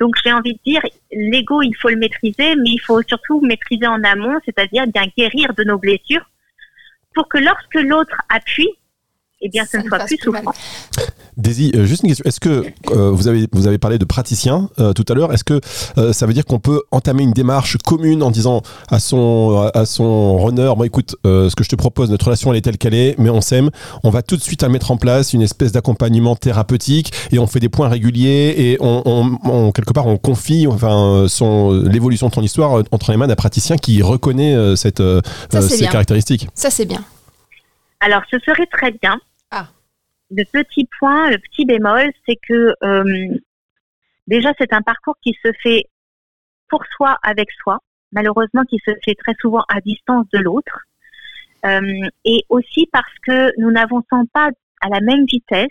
Donc 0.00 0.16
j'ai 0.24 0.32
envie 0.32 0.54
de 0.54 0.60
dire, 0.64 0.80
l'ego, 1.12 1.62
il 1.62 1.74
faut 1.76 1.90
le 1.90 1.96
maîtriser, 1.96 2.56
mais 2.56 2.70
il 2.70 2.80
faut 2.80 3.02
surtout 3.02 3.40
maîtriser 3.40 3.86
en 3.86 4.02
amont, 4.02 4.38
c'est-à-dire 4.44 4.86
bien 4.88 5.06
guérir 5.16 5.54
de 5.54 5.62
nos 5.62 5.78
blessures 5.78 6.28
pour 7.14 7.28
que 7.28 7.38
lorsque 7.38 7.74
l'autre 7.74 8.20
appuie, 8.28 8.70
eh 9.42 9.48
bien, 9.50 9.64
ce 9.70 9.76
ne 9.76 9.82
soit 9.82 9.98
plus 9.98 10.16
souffrant. 10.16 10.52
Daisy, 11.36 11.70
euh, 11.74 11.84
juste 11.84 12.02
une 12.02 12.08
question. 12.08 12.24
Est-ce 12.24 12.40
que 12.40 12.64
euh, 12.90 13.10
vous, 13.10 13.28
avez, 13.28 13.46
vous 13.52 13.66
avez 13.66 13.76
parlé 13.76 13.98
de 13.98 14.06
praticien 14.06 14.70
euh, 14.78 14.94
tout 14.94 15.04
à 15.10 15.14
l'heure 15.14 15.34
Est-ce 15.34 15.44
que 15.44 15.60
ça 16.12 16.26
veut 16.26 16.32
dire 16.32 16.46
qu'on 16.46 16.58
peut 16.58 16.82
entamer 16.90 17.22
une 17.22 17.32
démarche 17.32 17.76
commune 17.76 18.22
en 18.22 18.30
disant 18.30 18.62
à 18.90 18.98
son, 18.98 19.70
à 19.74 19.84
son 19.84 20.38
runner 20.38 20.72
Bon, 20.76 20.84
écoute, 20.84 21.16
ce 21.24 21.54
que 21.54 21.64
je 21.64 21.68
te 21.68 21.76
propose, 21.76 22.10
notre 22.10 22.24
relation, 22.24 22.50
elle 22.52 22.58
est 22.58 22.62
telle 22.62 22.78
qu'elle 22.78 22.94
est, 22.94 23.14
mais 23.18 23.28
on 23.28 23.42
s'aime. 23.42 23.70
On 24.04 24.10
va 24.10 24.22
tout 24.22 24.36
de 24.36 24.42
suite 24.42 24.62
à 24.62 24.68
mettre 24.70 24.90
en 24.90 24.96
place 24.96 25.34
une 25.34 25.42
espèce 25.42 25.72
d'accompagnement 25.72 26.36
thérapeutique 26.36 27.12
et 27.30 27.38
on 27.38 27.46
fait 27.46 27.60
des 27.60 27.68
points 27.68 27.88
réguliers 27.88 28.54
et 28.56 28.78
on, 28.80 29.72
quelque 29.72 29.92
part, 29.92 30.06
on 30.06 30.16
confie 30.16 30.66
enfin, 30.66 31.26
son, 31.28 31.72
l'évolution 31.72 32.28
de 32.28 32.32
ton 32.32 32.42
histoire 32.42 32.82
entre 32.90 33.10
les 33.10 33.18
mains 33.18 33.26
d'un 33.26 33.34
praticien 33.34 33.76
qui 33.76 34.00
reconnaît 34.00 34.76
cette, 34.76 35.02
ces 35.52 35.86
caractéristiques. 35.86 36.48
Ça, 36.54 36.70
c'est 36.70 36.86
bien. 36.86 37.04
Alors, 38.00 38.22
ce 38.30 38.38
serait 38.38 38.66
très 38.66 38.92
bien. 38.92 39.18
Le 40.30 40.44
petit 40.44 40.88
point, 40.98 41.30
le 41.30 41.38
petit 41.38 41.64
bémol, 41.64 42.10
c'est 42.26 42.36
que 42.36 42.74
euh, 42.82 43.38
déjà, 44.26 44.52
c'est 44.58 44.72
un 44.72 44.82
parcours 44.82 45.16
qui 45.22 45.36
se 45.44 45.52
fait 45.62 45.84
pour 46.68 46.84
soi, 46.96 47.16
avec 47.22 47.50
soi, 47.62 47.78
malheureusement 48.12 48.64
qui 48.64 48.80
se 48.84 48.90
fait 49.04 49.14
très 49.14 49.34
souvent 49.40 49.64
à 49.68 49.80
distance 49.80 50.26
de 50.32 50.38
l'autre. 50.38 50.80
Euh, 51.64 52.08
et 52.24 52.44
aussi 52.48 52.88
parce 52.92 53.12
que 53.26 53.52
nous 53.60 53.70
n'avançons 53.70 54.26
pas 54.32 54.50
à 54.80 54.88
la 54.88 55.00
même 55.00 55.24
vitesse 55.26 55.68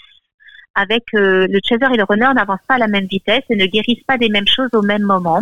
avec 0.74 1.04
euh, 1.14 1.48
le 1.50 1.60
chaser 1.64 1.86
et 1.94 1.98
le 1.98 2.04
runner 2.04 2.30
n'avancent 2.36 2.66
pas 2.68 2.76
à 2.76 2.80
la 2.80 2.88
même 2.88 3.06
vitesse 3.06 3.44
et 3.50 3.56
ne 3.56 3.66
guérissent 3.66 4.04
pas 4.06 4.18
des 4.18 4.30
mêmes 4.30 4.48
choses 4.48 4.74
au 4.74 4.82
même 4.82 5.04
moment. 5.04 5.42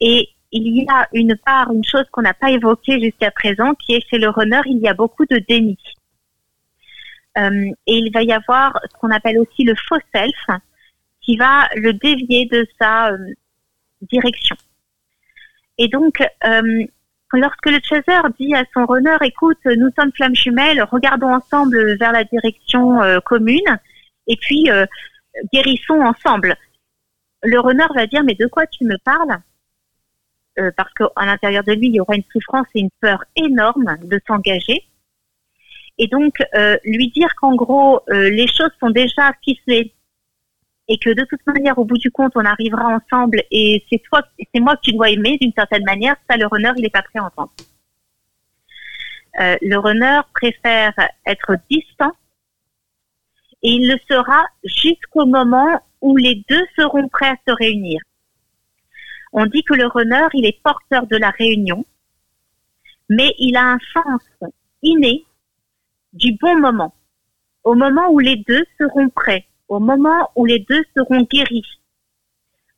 Et 0.00 0.28
il 0.52 0.82
y 0.82 0.86
a 0.88 1.08
une 1.12 1.36
part, 1.36 1.72
une 1.72 1.84
chose 1.84 2.04
qu'on 2.12 2.22
n'a 2.22 2.34
pas 2.34 2.50
évoquée 2.50 3.00
jusqu'à 3.00 3.30
présent, 3.30 3.74
qui 3.74 3.94
est 3.94 4.08
chez 4.08 4.18
le 4.18 4.28
runner, 4.28 4.60
il 4.66 4.78
y 4.78 4.88
a 4.88 4.94
beaucoup 4.94 5.24
de 5.26 5.38
déni. 5.48 5.78
Euh, 7.38 7.70
et 7.86 7.96
il 7.96 8.10
va 8.12 8.22
y 8.22 8.32
avoir 8.32 8.78
ce 8.90 8.98
qu'on 8.98 9.10
appelle 9.10 9.38
aussi 9.38 9.64
le 9.64 9.74
faux 9.74 9.98
self, 10.14 10.60
qui 11.20 11.36
va 11.36 11.68
le 11.76 11.92
dévier 11.92 12.46
de 12.46 12.66
sa 12.80 13.10
euh, 13.10 13.18
direction. 14.02 14.56
Et 15.78 15.88
donc, 15.88 16.20
euh, 16.44 16.84
lorsque 17.32 17.66
le 17.66 17.78
chaser 17.82 18.20
dit 18.38 18.54
à 18.54 18.64
son 18.74 18.86
runner, 18.86 19.16
écoute, 19.22 19.64
nous 19.64 19.90
sommes 19.98 20.12
flammes 20.12 20.34
jumelles, 20.34 20.82
regardons 20.82 21.34
ensemble 21.34 21.96
vers 21.96 22.12
la 22.12 22.24
direction 22.24 22.98
commune, 23.24 23.78
et 24.26 24.36
puis 24.36 24.68
guérissons 25.52 26.02
ensemble. 26.02 26.56
Le 27.42 27.58
runner 27.60 27.86
va 27.94 28.06
dire, 28.06 28.22
mais 28.24 28.34
de 28.34 28.46
quoi 28.46 28.66
tu 28.66 28.84
me 28.84 28.98
parles? 28.98 29.40
Euh, 30.58 30.70
parce 30.76 30.92
qu'à 30.94 31.24
l'intérieur 31.24 31.64
de 31.64 31.72
lui, 31.72 31.86
il 31.86 31.94
y 31.94 32.00
aura 32.00 32.16
une 32.16 32.24
souffrance 32.32 32.66
et 32.74 32.80
une 32.80 32.90
peur 33.00 33.24
énorme 33.36 33.96
de 34.02 34.20
s'engager. 34.26 34.84
Et 36.02 36.06
donc, 36.06 36.32
euh, 36.54 36.78
lui 36.82 37.10
dire 37.10 37.28
qu'en 37.34 37.54
gros, 37.54 38.00
euh, 38.08 38.30
les 38.30 38.46
choses 38.46 38.70
sont 38.80 38.88
déjà 38.88 39.32
ficelées 39.44 39.92
et 40.88 40.96
que 40.96 41.10
de 41.10 41.26
toute 41.26 41.46
manière, 41.46 41.78
au 41.78 41.84
bout 41.84 41.98
du 41.98 42.10
compte, 42.10 42.32
on 42.36 42.44
arrivera 42.46 42.86
ensemble 42.88 43.42
et 43.50 43.84
c'est 43.90 43.98
toi, 43.98 44.22
c'est 44.38 44.60
moi 44.60 44.76
que 44.76 44.80
tu 44.82 44.92
dois 44.92 45.10
aimer 45.10 45.36
d'une 45.38 45.52
certaine 45.52 45.84
manière, 45.84 46.16
ça, 46.28 46.38
le 46.38 46.46
runner, 46.46 46.70
il 46.78 46.82
n'est 46.84 46.88
pas 46.88 47.02
prêt 47.02 47.18
à 47.18 47.24
entendre. 47.24 47.52
le 49.38 49.76
runner 49.76 50.20
préfère 50.32 50.94
être 51.26 51.56
distant 51.70 52.12
et 53.62 53.68
il 53.68 53.86
le 53.86 53.98
sera 54.10 54.42
jusqu'au 54.64 55.26
moment 55.26 55.82
où 56.00 56.16
les 56.16 56.42
deux 56.48 56.64
seront 56.78 57.08
prêts 57.08 57.28
à 57.28 57.36
se 57.46 57.52
réunir. 57.52 58.00
On 59.34 59.44
dit 59.44 59.62
que 59.64 59.74
le 59.74 59.86
runner, 59.86 60.28
il 60.32 60.46
est 60.46 60.62
porteur 60.62 61.06
de 61.06 61.18
la 61.18 61.28
réunion, 61.28 61.84
mais 63.10 63.34
il 63.38 63.54
a 63.58 63.72
un 63.72 63.78
sens 63.92 64.50
inné 64.82 65.26
du 66.12 66.36
bon 66.40 66.58
moment, 66.58 66.94
au 67.64 67.74
moment 67.74 68.08
où 68.10 68.18
les 68.18 68.36
deux 68.36 68.64
seront 68.80 69.08
prêts, 69.10 69.46
au 69.68 69.78
moment 69.78 70.30
où 70.34 70.44
les 70.44 70.60
deux 70.60 70.82
seront 70.96 71.22
guéris, 71.22 71.80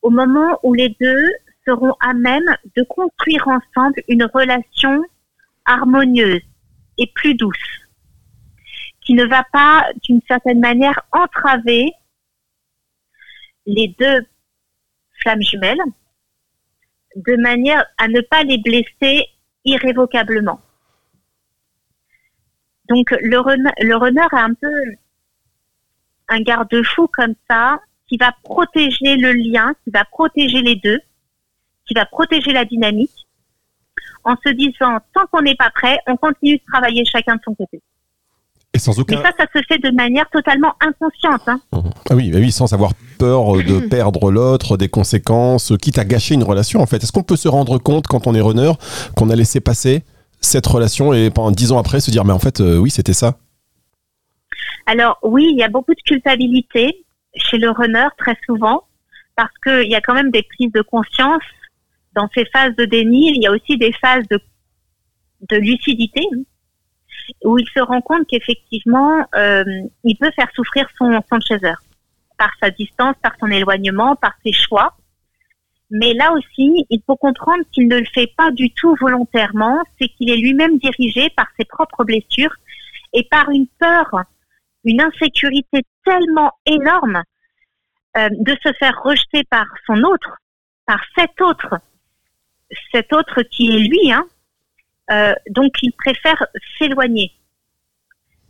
au 0.02 0.10
moment 0.10 0.58
où 0.62 0.74
les 0.74 0.90
deux 1.00 1.26
seront 1.66 1.94
à 2.00 2.12
même 2.12 2.56
de 2.76 2.82
construire 2.82 3.46
ensemble 3.48 4.02
une 4.08 4.24
relation 4.24 5.02
harmonieuse 5.64 6.42
et 6.98 7.10
plus 7.14 7.34
douce, 7.34 7.56
qui 9.00 9.14
ne 9.14 9.24
va 9.24 9.44
pas 9.52 9.86
d'une 10.04 10.20
certaine 10.28 10.60
manière 10.60 11.00
entraver 11.12 11.92
les 13.66 13.88
deux 13.98 14.26
flammes 15.20 15.42
jumelles, 15.42 15.82
de 17.16 17.36
manière 17.36 17.84
à 17.98 18.08
ne 18.08 18.20
pas 18.20 18.42
les 18.42 18.58
blesser 18.58 19.26
irrévocablement. 19.64 20.60
Donc 22.88 23.10
le 23.20 23.38
runner, 23.38 23.70
le 23.80 23.96
runner 23.96 24.26
a 24.32 24.44
un 24.44 24.54
peu 24.54 24.72
un 26.28 26.40
garde-fou 26.40 27.08
comme 27.12 27.34
ça 27.48 27.80
qui 28.08 28.16
va 28.16 28.34
protéger 28.42 29.16
le 29.16 29.32
lien, 29.32 29.72
qui 29.84 29.90
va 29.90 30.04
protéger 30.04 30.62
les 30.62 30.76
deux, 30.76 31.00
qui 31.86 31.94
va 31.94 32.06
protéger 32.06 32.52
la 32.52 32.64
dynamique 32.64 33.26
en 34.24 34.34
se 34.44 34.50
disant 34.50 34.98
tant 35.14 35.26
qu'on 35.30 35.42
n'est 35.42 35.56
pas 35.56 35.70
prêt, 35.70 35.98
on 36.06 36.16
continue 36.16 36.56
de 36.56 36.62
travailler 36.70 37.04
chacun 37.04 37.36
de 37.36 37.40
son 37.44 37.54
côté. 37.54 37.80
Et 38.74 38.78
sans 38.78 38.98
aucun... 38.98 39.16
Mais 39.16 39.22
ça, 39.22 39.30
ça 39.38 39.44
se 39.54 39.62
fait 39.68 39.78
de 39.78 39.90
manière 39.94 40.28
totalement 40.30 40.72
inconsciente. 40.80 41.42
Hein. 41.46 41.60
Mmh. 41.72 41.78
Ah 42.08 42.14
oui, 42.14 42.30
bah 42.30 42.38
oui, 42.38 42.50
sans 42.50 42.72
avoir 42.72 42.92
peur 43.18 43.56
de 43.56 43.80
mmh. 43.80 43.88
perdre 43.90 44.30
l'autre, 44.30 44.76
des 44.76 44.88
conséquences, 44.88 45.72
quitte 45.80 45.98
à 45.98 46.04
gâcher 46.04 46.34
une 46.34 46.44
relation 46.44 46.80
en 46.80 46.86
fait. 46.86 47.02
Est-ce 47.02 47.12
qu'on 47.12 47.22
peut 47.22 47.36
se 47.36 47.48
rendre 47.48 47.78
compte 47.78 48.06
quand 48.06 48.26
on 48.26 48.34
est 48.34 48.40
runner 48.40 48.72
qu'on 49.16 49.28
a 49.28 49.36
laissé 49.36 49.60
passer 49.60 50.04
cette 50.42 50.66
relation 50.66 51.12
et 51.12 51.30
pendant 51.30 51.50
dix 51.50 51.72
ans 51.72 51.78
après 51.78 52.00
se 52.00 52.10
dire 52.10 52.24
mais 52.24 52.32
en 52.32 52.38
fait 52.38 52.60
euh, 52.60 52.76
oui 52.76 52.90
c'était 52.90 53.14
ça 53.14 53.38
Alors 54.86 55.18
oui, 55.22 55.48
il 55.50 55.58
y 55.58 55.62
a 55.62 55.68
beaucoup 55.68 55.94
de 55.94 56.02
culpabilité 56.02 57.04
chez 57.34 57.58
le 57.58 57.70
runner 57.70 58.08
très 58.18 58.36
souvent 58.46 58.84
parce 59.36 59.52
qu'il 59.64 59.90
y 59.90 59.94
a 59.94 60.00
quand 60.00 60.14
même 60.14 60.30
des 60.30 60.42
prises 60.42 60.72
de 60.72 60.82
conscience 60.82 61.42
dans 62.14 62.28
ces 62.34 62.44
phases 62.46 62.74
de 62.76 62.84
déni. 62.84 63.32
Il 63.34 63.42
y 63.42 63.46
a 63.46 63.52
aussi 63.52 63.78
des 63.78 63.92
phases 63.92 64.24
de, 64.28 64.38
lucidité 65.56 66.22
où 67.44 67.58
il 67.58 67.66
se 67.68 67.80
rend 67.80 68.00
compte 68.00 68.26
qu'effectivement, 68.28 69.24
euh, 69.34 69.64
il 70.04 70.16
peut 70.16 70.30
faire 70.36 70.48
souffrir 70.54 70.86
son, 70.98 71.20
son 71.30 71.40
chaser 71.40 71.72
par 72.38 72.50
sa 72.60 72.70
distance, 72.70 73.16
par 73.22 73.32
son 73.40 73.48
éloignement, 73.48 74.16
par 74.16 74.34
ses 74.44 74.52
choix. 74.52 74.96
Mais 75.94 76.14
là 76.14 76.32
aussi, 76.32 76.86
il 76.88 77.02
faut 77.06 77.16
comprendre 77.16 77.62
qu'il 77.70 77.86
ne 77.86 77.98
le 77.98 78.06
fait 78.14 78.32
pas 78.34 78.50
du 78.50 78.70
tout 78.70 78.96
volontairement, 78.98 79.78
c'est 80.00 80.08
qu'il 80.08 80.30
est 80.30 80.38
lui-même 80.38 80.78
dirigé 80.78 81.28
par 81.36 81.46
ses 81.58 81.66
propres 81.66 82.02
blessures 82.02 82.54
et 83.12 83.24
par 83.30 83.50
une 83.50 83.66
peur, 83.78 84.08
une 84.84 85.02
insécurité 85.02 85.82
tellement 86.02 86.52
énorme 86.64 87.22
euh, 88.16 88.28
de 88.30 88.56
se 88.64 88.72
faire 88.78 89.02
rejeter 89.04 89.44
par 89.44 89.66
son 89.86 90.02
autre, 90.02 90.38
par 90.86 91.00
cet 91.14 91.38
autre, 91.42 91.74
cet 92.90 93.12
autre 93.12 93.42
qui 93.42 93.68
est 93.68 93.80
lui, 93.80 94.10
hein, 94.10 94.24
euh, 95.10 95.34
donc, 95.50 95.72
il 95.82 95.92
préfère 95.92 96.46
s'éloigner. 96.78 97.32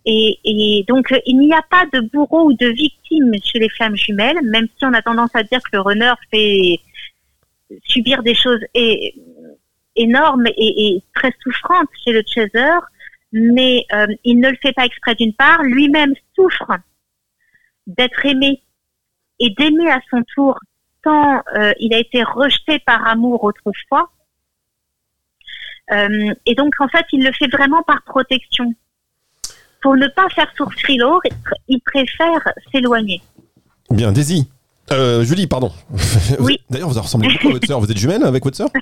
Et, 0.04 0.84
donc, 0.86 1.12
il 1.26 1.38
n'y 1.38 1.52
a 1.52 1.62
pas 1.62 1.86
de 1.92 2.00
bourreau 2.00 2.50
ou 2.50 2.52
de 2.52 2.66
victime 2.66 3.32
chez 3.42 3.58
les 3.58 3.68
flammes 3.68 3.96
jumelles, 3.96 4.42
même 4.44 4.66
si 4.78 4.84
on 4.84 4.92
a 4.92 5.02
tendance 5.02 5.34
à 5.34 5.42
dire 5.42 5.60
que 5.60 5.76
le 5.76 5.80
runner 5.80 6.12
fait 6.30 6.80
subir 7.84 8.22
des 8.22 8.34
choses 8.34 8.60
énormes 9.96 10.46
et, 10.56 11.02
très 11.14 11.32
souffrantes 11.42 11.88
chez 12.04 12.12
le 12.12 12.22
chaser, 12.26 12.78
mais 13.32 13.84
euh, 13.92 14.06
il 14.24 14.40
ne 14.40 14.50
le 14.50 14.56
fait 14.62 14.72
pas 14.72 14.84
exprès 14.84 15.14
d'une 15.14 15.34
part, 15.34 15.62
lui-même 15.62 16.14
souffre 16.34 16.72
d'être 17.86 18.24
aimé 18.26 18.62
et 19.38 19.50
d'aimer 19.50 19.90
à 19.90 20.00
son 20.10 20.22
tour 20.34 20.58
tant 21.02 21.42
euh, 21.56 21.72
il 21.80 21.92
a 21.94 21.98
été 21.98 22.22
rejeté 22.22 22.78
par 22.78 23.06
amour 23.08 23.42
autrefois, 23.42 24.12
euh, 25.90 26.34
et 26.46 26.54
donc, 26.54 26.74
en 26.80 26.88
fait, 26.88 27.04
il 27.12 27.24
le 27.24 27.32
fait 27.32 27.48
vraiment 27.48 27.82
par 27.82 28.02
protection. 28.02 28.72
Pour 29.82 29.96
ne 29.96 30.06
pas 30.08 30.28
faire 30.28 30.50
souffrir 30.56 31.04
l'autre, 31.04 31.28
il 31.68 31.80
préfère 31.80 32.48
s'éloigner. 32.70 33.20
Bien, 33.90 34.12
Daisy. 34.12 34.48
Euh, 34.90 35.24
Julie, 35.24 35.46
pardon. 35.46 35.70
Oui. 36.38 36.58
D'ailleurs, 36.70 36.88
vous 36.88 37.00
ressemblez 37.00 37.28
beaucoup 37.32 37.48
à 37.48 37.52
votre 37.52 37.66
sœur. 37.66 37.80
Vous 37.80 37.90
êtes 37.90 37.98
jumelle 37.98 38.24
avec 38.24 38.44
votre 38.44 38.56
sœur? 38.56 38.68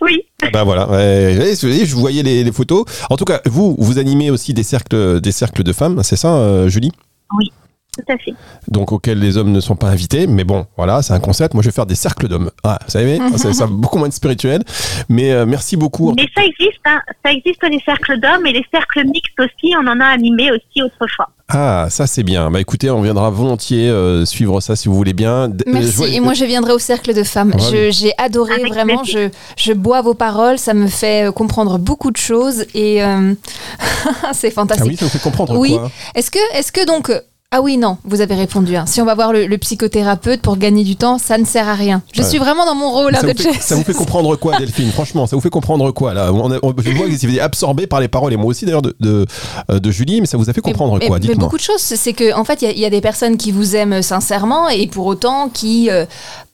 Oui. 0.00 0.22
Ah 0.42 0.50
bah 0.52 0.64
voilà. 0.64 0.86
je 0.90 1.94
voyais 1.94 2.22
les, 2.22 2.44
les, 2.44 2.52
photos. 2.52 2.84
En 3.08 3.16
tout 3.16 3.24
cas, 3.24 3.40
vous, 3.46 3.76
vous 3.78 3.98
animez 3.98 4.30
aussi 4.30 4.52
des 4.52 4.62
cercles, 4.62 5.20
des 5.20 5.32
cercles 5.32 5.62
de 5.62 5.72
femmes, 5.72 6.02
c'est 6.02 6.16
ça, 6.16 6.34
euh, 6.36 6.68
Julie? 6.68 6.92
Oui. 7.36 7.50
Tout 7.96 8.12
à 8.12 8.18
fait. 8.18 8.34
donc 8.68 8.92
auxquels 8.92 9.18
les 9.18 9.36
hommes 9.36 9.52
ne 9.52 9.60
sont 9.60 9.76
pas 9.76 9.88
invités. 9.88 10.26
Mais 10.26 10.44
bon, 10.44 10.66
voilà, 10.76 11.02
c'est 11.02 11.12
un 11.14 11.20
concept. 11.20 11.54
Moi, 11.54 11.62
je 11.62 11.68
vais 11.68 11.74
faire 11.74 11.86
des 11.86 11.94
cercles 11.94 12.28
d'hommes. 12.28 12.50
Ah, 12.62 12.78
vous 12.84 12.90
savez, 12.90 13.18
c'est 13.36 13.52
ça, 13.52 13.66
beaucoup 13.66 13.98
moins 13.98 14.08
de 14.08 14.12
spirituel. 14.14 14.62
Mais 15.08 15.32
euh, 15.32 15.46
merci 15.46 15.76
beaucoup. 15.76 16.12
Mais 16.16 16.26
ça 16.36 16.42
existe, 16.44 16.80
hein. 16.84 17.00
ça 17.24 17.32
existe 17.32 17.62
les 17.64 17.80
cercles 17.84 18.20
d'hommes 18.20 18.46
et 18.46 18.52
les 18.52 18.64
cercles 18.72 19.04
mixtes 19.06 19.38
aussi. 19.40 19.74
On 19.82 19.86
en 19.86 20.00
a 20.00 20.06
animé 20.06 20.50
aussi 20.50 20.82
autrefois. 20.82 21.28
Ah, 21.48 21.86
ça 21.90 22.08
c'est 22.08 22.24
bien. 22.24 22.50
Bah 22.50 22.60
écoutez, 22.60 22.90
on 22.90 23.00
viendra 23.02 23.30
volontiers 23.30 23.88
euh, 23.88 24.24
suivre 24.24 24.60
ça 24.60 24.74
si 24.74 24.88
vous 24.88 24.94
voulez 24.96 25.12
bien. 25.12 25.48
D- 25.48 25.62
Merci. 25.68 25.92
vois- 25.92 26.08
Et 26.08 26.18
moi, 26.18 26.34
je 26.34 26.44
viendrai 26.44 26.72
au 26.72 26.80
cercle 26.80 27.14
de 27.14 27.22
femmes. 27.22 27.52
Ouais, 27.54 27.60
Je- 27.60 27.90
J'ai 27.92 28.12
adoré, 28.18 28.54
Avec 28.54 28.66
vraiment. 28.72 29.04
Je, 29.04 29.28
je 29.56 29.72
bois 29.72 30.02
vos 30.02 30.14
paroles. 30.14 30.58
Ça 30.58 30.74
me 30.74 30.88
fait 30.88 31.28
euh, 31.28 31.32
comprendre 31.32 31.78
beaucoup 31.78 32.10
de 32.10 32.16
choses. 32.16 32.64
Et 32.74 33.00
euh, 33.04 33.32
c'est 34.32 34.48
Ah 34.48 34.50
fantastique. 34.50 34.86
oui, 34.88 34.96
ça 34.96 35.04
vous 35.04 35.10
fait 35.10 35.20
comprendre 35.22 35.56
Oui. 35.56 35.74
quoi 35.78 35.90
Est-ce 36.16 36.30
que, 36.32 36.38
est-ce 36.54 36.72
que 36.72 36.84
donc. 36.84 37.12
Ah 37.58 37.62
oui, 37.62 37.78
non, 37.78 37.96
vous 38.04 38.20
avez 38.20 38.34
répondu. 38.34 38.76
hein. 38.76 38.84
Si 38.86 39.00
on 39.00 39.06
va 39.06 39.14
voir 39.14 39.32
le, 39.32 39.46
le 39.46 39.56
psychothérapeute 39.56 40.42
pour 40.42 40.58
gagner 40.58 40.84
du 40.84 40.94
temps, 40.94 41.16
ça 41.16 41.38
ne 41.38 41.46
sert 41.46 41.66
à 41.70 41.74
rien. 41.74 42.02
Je 42.12 42.20
Ouais. 42.20 42.28
suis 42.28 42.36
vraiment 42.38 42.66
dans 42.66 42.74
mon 42.74 42.90
rôle 42.90 43.14
hein, 43.14 43.20
ça, 43.22 43.32
de 43.32 43.32
vous 43.42 43.52
fait, 43.54 43.60
ça 43.62 43.74
vous 43.76 43.82
fait 43.82 43.94
comprendre 43.94 44.36
quoi, 44.36 44.56
Delphine 44.58 44.90
Franchement, 44.92 45.26
ça 45.26 45.36
vous 45.36 45.40
fait 45.40 45.48
comprendre 45.48 45.90
quoi 45.92 46.12
là? 46.12 46.34
On 46.34 46.50
a- 46.52 46.58
on- 46.62 46.74
Je 46.76 46.90
vois 46.90 47.06
que 47.08 47.26
vous 47.26 47.40
absorbé 47.40 47.86
par 47.86 48.00
les 48.00 48.08
paroles 48.08 48.34
et 48.34 48.36
moi 48.36 48.46
aussi 48.50 48.66
d'ailleurs 48.66 48.82
de, 48.82 48.94
de, 49.00 49.24
euh, 49.70 49.78
de 49.78 49.90
Julie, 49.90 50.20
mais 50.20 50.26
ça 50.26 50.36
vous 50.36 50.50
a 50.50 50.52
fait 50.52 50.60
comprendre 50.60 50.98
Mais- 51.00 51.06
quoi 51.06 51.18
mais, 51.18 51.28
mais 51.28 51.34
beaucoup 51.34 51.56
de 51.56 51.62
choses. 51.62 51.80
C'est 51.80 52.12
que 52.12 52.34
en 52.34 52.44
fait, 52.44 52.60
il 52.60 52.66
y 52.66 52.68
a- 52.68 52.72
il 52.74 52.78
y, 52.78 52.84
a 52.84 52.90
des 52.90 53.00
personnes 53.00 53.38
qui 53.38 53.52
vous 53.52 53.74
aiment 53.74 54.02
sincèrement 54.02 54.68
et 54.68 54.86
pour 54.86 55.06
autant 55.06 55.48
qui, 55.48 55.88
euh, 55.90 56.04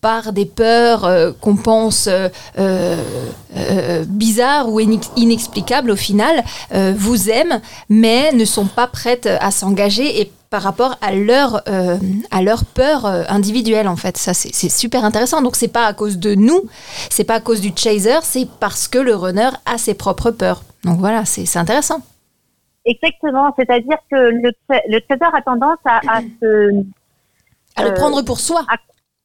par 0.02 0.32
des 0.32 0.46
peurs 0.46 1.04
euh, 1.04 1.32
qu'on 1.40 1.56
pense 1.56 2.08
euh, 2.08 4.04
bizarres 4.06 4.68
ou 4.68 4.78
inex- 4.80 5.10
inexplicables 5.16 5.90
au 5.90 5.96
final, 5.96 6.44
vous 6.96 7.28
aiment, 7.28 7.60
mais 7.88 8.32
ne 8.32 8.44
sont 8.44 8.66
pas 8.66 8.86
prêtes 8.86 9.28
à 9.40 9.50
s'engager 9.50 10.20
et 10.20 10.30
par 10.52 10.60
rapport 10.62 10.96
à 11.00 11.12
leur 11.14 11.62
euh, 11.66 11.96
à 12.30 12.42
leur 12.42 12.66
peur 12.66 13.06
euh, 13.06 13.24
individuelle 13.28 13.88
en 13.88 13.96
fait. 13.96 14.18
Ça 14.18 14.34
c'est 14.34 14.68
super 14.68 15.02
intéressant. 15.02 15.40
Donc 15.40 15.56
c'est 15.56 15.72
pas 15.72 15.86
à 15.86 15.94
cause 15.94 16.18
de 16.18 16.34
nous 16.34 16.60
c'est 17.08 17.24
pas 17.24 17.36
à 17.36 17.40
cause 17.40 17.62
du 17.62 17.72
chaser 17.74 18.18
c'est 18.22 18.46
parce 18.60 18.86
que 18.86 18.98
le 18.98 19.14
runner 19.16 19.48
a 19.64 19.78
ses 19.78 19.94
propres 19.94 20.30
peurs. 20.30 20.62
Donc 20.84 20.98
voilà 20.98 21.24
c'est 21.24 21.56
intéressant. 21.56 22.00
Exactement, 22.84 23.54
c'est-à-dire 23.58 23.96
que 24.10 24.16
le, 24.16 25.00
trader 25.08 25.30
a 25.38 25.40
tendance 25.40 25.78
à, 25.86 26.00
à, 26.16 26.20
se, 26.20 26.82
à 27.76 27.84
le 27.84 27.90
Euh, 27.90 27.94
prendre 27.94 28.20
pour 28.22 28.38
soi. 28.38 28.66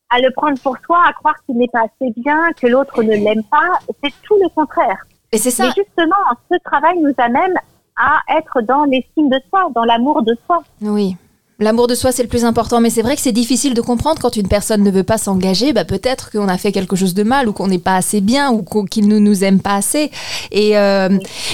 à 0.10 0.20
le 0.20 0.32
prendre 0.32 0.58
pour 0.62 0.78
soi, 0.86 1.00
à 1.10 1.12
croire 1.12 1.36
qu'il 1.46 1.58
n'est 1.58 1.68
pas 1.74 1.82
assez 1.90 2.14
bien, 2.16 2.40
que 2.62 2.68
l'autre 2.68 3.04
ne 3.04 3.16
l'aime 3.16 3.44
pas. 3.52 3.80
C'est 4.02 4.14
tout 4.26 4.38
le 4.42 4.48
contraire. 4.50 5.02
et 5.34 5.38
c'est 5.40 5.52
ça. 5.52 5.64
Mais 5.66 5.74
justement, 5.76 6.24
ce 6.50 6.58
travail 6.64 6.98
nous 7.02 7.14
amène 7.18 7.56
à 7.98 8.20
être 8.38 8.62
dans 8.62 8.84
l'estime 8.86 9.30
de 9.30 9.40
soi, 9.50 9.68
dans 9.74 9.84
l'amour 9.84 10.24
de 10.24 10.38
soi. 10.46 10.64
Oui. 10.82 11.16
L'amour 11.60 11.88
de 11.88 11.96
soi, 11.96 12.12
c'est 12.12 12.22
le 12.22 12.30
plus 12.30 12.46
important, 12.46 12.82
mais 12.82 12.92
c'est 12.92 13.02
vrai 13.02 13.16
que 13.16 13.22
c'est 13.22 13.32
difficile 13.32 13.74
de 13.74 13.82
comprendre 13.82 14.22
quand 14.22 14.36
une 14.36 14.48
personne 14.48 14.84
ne 14.84 14.92
veut 14.92 15.04
pas 15.04 15.18
s'engager. 15.18 15.74
Bah, 15.74 15.86
peut-être 15.86 16.30
qu'on 16.30 16.48
a 16.48 16.58
fait 16.60 16.72
quelque 16.72 16.96
chose 16.96 17.16
de 17.16 17.24
mal, 17.24 17.50
ou 17.50 17.54
qu'on 17.54 17.68
n'est 17.68 17.80
pas 17.80 17.96
assez 17.96 18.22
bien, 18.22 18.52
ou 18.52 18.64
qu'il 18.86 19.08
ne 19.08 19.18
nous 19.18 19.44
aime 19.44 19.60
pas 19.60 19.74
assez. 19.74 20.12
Et 20.52 20.78
euh, 20.78 21.10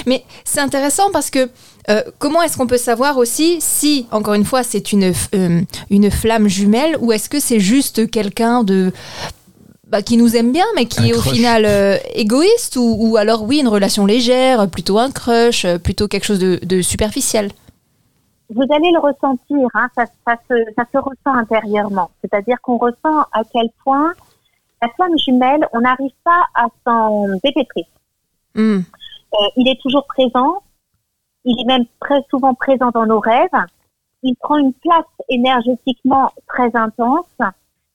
mais 0.06 0.24
c'est 0.44 0.60
intéressant 0.60 1.10
parce 1.10 1.30
que 1.30 1.48
euh, 1.88 2.02
comment 2.18 2.42
est-ce 2.42 2.58
qu'on 2.58 2.66
peut 2.66 2.76
savoir 2.76 3.16
aussi 3.16 3.56
si, 3.60 4.06
encore 4.10 4.34
une 4.34 4.44
fois, 4.44 4.62
c'est 4.62 4.92
une 4.92 5.14
euh, 5.34 5.62
une 5.88 6.10
flamme 6.10 6.48
jumelle, 6.48 6.98
ou 7.00 7.10
est-ce 7.10 7.30
que 7.30 7.40
c'est 7.40 7.60
juste 7.60 8.10
quelqu'un 8.10 8.62
de 8.62 8.92
bah, 9.94 10.02
qui 10.02 10.16
nous 10.16 10.34
aime 10.34 10.50
bien, 10.50 10.64
mais 10.74 10.86
qui 10.86 11.02
Un 11.02 11.04
est 11.04 11.14
au 11.14 11.20
final 11.20 11.64
euh, 11.64 11.96
égoïste, 12.14 12.74
ou, 12.74 12.96
ou 12.98 13.16
alors 13.16 13.44
oui, 13.44 13.60
une 13.60 13.68
relation 13.68 14.06
légère, 14.06 14.68
plutôt 14.68 14.98
un 14.98 15.12
crush, 15.12 15.64
euh, 15.64 15.78
plutôt 15.78 16.08
quelque 16.08 16.24
chose 16.24 16.40
de, 16.40 16.58
de 16.64 16.82
superficiel. 16.82 17.52
Vous 18.50 18.64
allez 18.70 18.90
le 18.90 18.98
ressentir, 18.98 19.68
hein, 19.74 19.88
ça, 19.96 20.06
ça, 20.26 20.34
se, 20.50 20.56
ça 20.76 20.84
se 20.92 20.98
ressent 20.98 21.38
intérieurement. 21.38 22.10
C'est-à-dire 22.20 22.56
qu'on 22.60 22.76
ressent 22.76 23.20
à 23.32 23.42
quel 23.52 23.68
point 23.84 24.14
la 24.82 24.88
flamme 24.96 25.16
jumelle, 25.16 25.64
on 25.72 25.82
n'arrive 25.82 26.10
pas 26.24 26.42
à 26.56 26.66
s'en 26.84 27.28
dépêtrer. 27.44 27.86
Hmm. 28.56 28.80
Euh, 28.80 29.36
il 29.56 29.68
est 29.68 29.80
toujours 29.80 30.06
présent, 30.06 30.56
il 31.44 31.54
est 31.60 31.66
même 31.66 31.84
très 32.00 32.20
souvent 32.30 32.54
présent 32.54 32.90
dans 32.92 33.06
nos 33.06 33.20
rêves, 33.20 33.60
il 34.24 34.34
prend 34.40 34.56
une 34.56 34.72
place 34.72 35.06
énergétiquement 35.28 36.32
très 36.48 36.74
intense, 36.74 37.26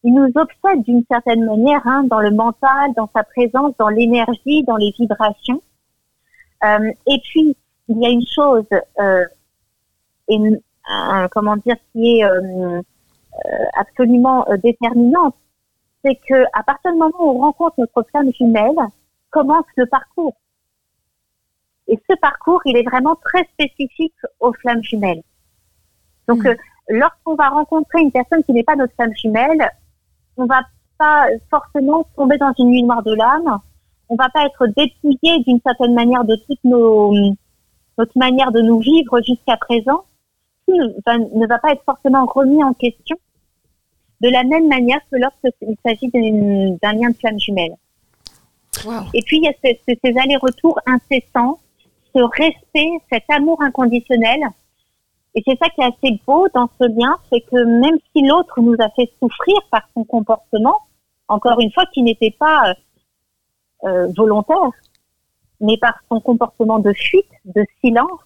il 0.04 0.14
nous 0.14 0.32
obsède 0.36 0.84
d'une 0.84 1.04
certaine 1.10 1.44
manière 1.46 1.86
hein, 1.86 2.04
dans 2.04 2.20
le 2.20 2.32
mental, 2.32 2.94
dans 2.96 3.10
sa 3.14 3.24
présence, 3.24 3.74
dans 3.78 3.90
l'énergie, 3.90 4.64
dans 4.64 4.78
les 4.78 4.92
vibrations. 4.98 5.62
Euh, 6.64 6.92
et 7.08 7.22
puis, 7.24 7.56
il 7.88 8.02
y 8.02 8.06
a 8.06 8.10
une 8.10 8.26
chose, 8.26 8.66
euh, 9.00 9.26
euh, 10.30 11.28
comment 11.32 11.58
dire, 11.58 11.76
qui 11.92 12.20
est 12.20 12.24
euh, 12.24 12.82
absolument 13.78 14.46
déterminante, 14.64 15.36
c'est 16.04 16.16
que 16.16 16.44
à 16.54 16.64
partir 16.64 16.92
du 16.92 16.98
moment 16.98 17.18
où 17.20 17.30
on 17.32 17.40
rencontre 17.40 17.76
notre 17.78 18.04
flamme 18.10 18.32
jumelle, 18.34 18.76
commence 19.32 19.66
le 19.76 19.86
parcours. 19.86 20.36
Et 21.88 22.00
ce 22.10 22.16
parcours, 22.18 22.62
il 22.66 22.78
est 22.78 22.84
vraiment 22.84 23.16
très 23.16 23.44
spécifique 23.54 24.16
aux 24.40 24.54
flammes 24.54 24.84
jumelles. 24.84 25.24
Donc, 26.28 26.44
Mm. 26.44 26.48
euh, 26.48 26.56
lorsqu'on 26.90 27.36
va 27.36 27.50
rencontrer 27.50 28.02
une 28.02 28.12
personne 28.12 28.44
qui 28.44 28.54
n'est 28.54 28.64
pas 28.64 28.76
notre 28.76 28.94
flamme 28.94 29.16
jumelle, 29.16 29.70
on 30.40 30.46
va 30.46 30.62
pas 30.98 31.28
forcément 31.50 32.06
tomber 32.16 32.38
dans 32.38 32.52
une 32.58 32.70
nuit 32.70 32.84
noire 32.84 33.04
de 33.04 33.14
l'âme. 33.14 33.60
On 34.10 34.16
va 34.16 34.30
pas 34.30 34.46
être 34.46 34.68
dépouillé 34.76 35.40
d'une 35.46 35.60
certaine 35.66 35.94
manière 35.94 36.24
de 36.24 36.36
toute 36.48 36.64
nos, 36.64 37.14
notre 37.98 38.18
manière 38.18 38.52
de 38.52 38.62
nous 38.62 38.80
vivre 38.80 39.22
jusqu'à 39.22 39.58
présent. 39.58 40.04
Tout 40.68 40.76
ne 40.76 40.88
va, 41.06 41.18
ne 41.18 41.48
va 41.48 41.60
pas 41.60 41.72
être 41.74 41.84
forcément 41.84 42.26
remis 42.26 42.64
en 42.64 42.74
question. 42.74 43.18
De 44.22 44.30
la 44.30 44.44
même 44.44 44.68
manière 44.68 45.00
que 45.12 45.18
lorsqu'il 45.18 45.76
s'agit 45.86 46.10
d'un 46.10 46.94
lien 46.94 47.10
de 47.10 47.16
flamme 47.16 47.40
jumelle. 47.40 47.76
Wow. 48.86 49.04
Et 49.14 49.22
puis, 49.22 49.38
il 49.38 49.44
y 49.44 49.48
a 49.48 49.54
ce- 49.64 49.78
ce- 49.88 49.98
ces 50.04 50.18
allers-retours 50.18 50.80
incessants, 50.86 51.60
ce 52.16 52.22
respect, 52.22 52.90
cet 53.12 53.24
amour 53.30 53.62
inconditionnel. 53.62 54.42
Et 55.36 55.44
c'est 55.46 55.58
ça 55.62 55.70
qui 55.70 55.82
est 55.82 55.86
assez 55.86 56.20
beau 56.26 56.48
dans 56.54 56.70
ce 56.80 56.88
lien, 56.88 57.16
c'est 57.30 57.42
que 57.42 57.64
même 57.64 57.98
si 58.12 58.26
l'autre 58.26 58.60
nous 58.62 58.76
a 58.80 58.90
fait 58.90 59.12
souffrir 59.20 59.58
par 59.72 59.88
son 59.94 60.04
comportement, 60.04 60.76
encore 61.28 61.60
une 61.60 61.72
fois, 61.72 61.86
qui 61.94 62.02
n'était 62.02 62.36
pas 62.38 62.70
euh, 62.70 62.74
euh, 63.88 64.08
volontaire, 64.18 64.72
mais 65.62 65.78
par 65.78 66.00
son 66.10 66.20
comportement 66.20 66.80
de 66.80 66.92
fuite, 66.94 67.30
de 67.46 67.64
silence, 67.82 68.20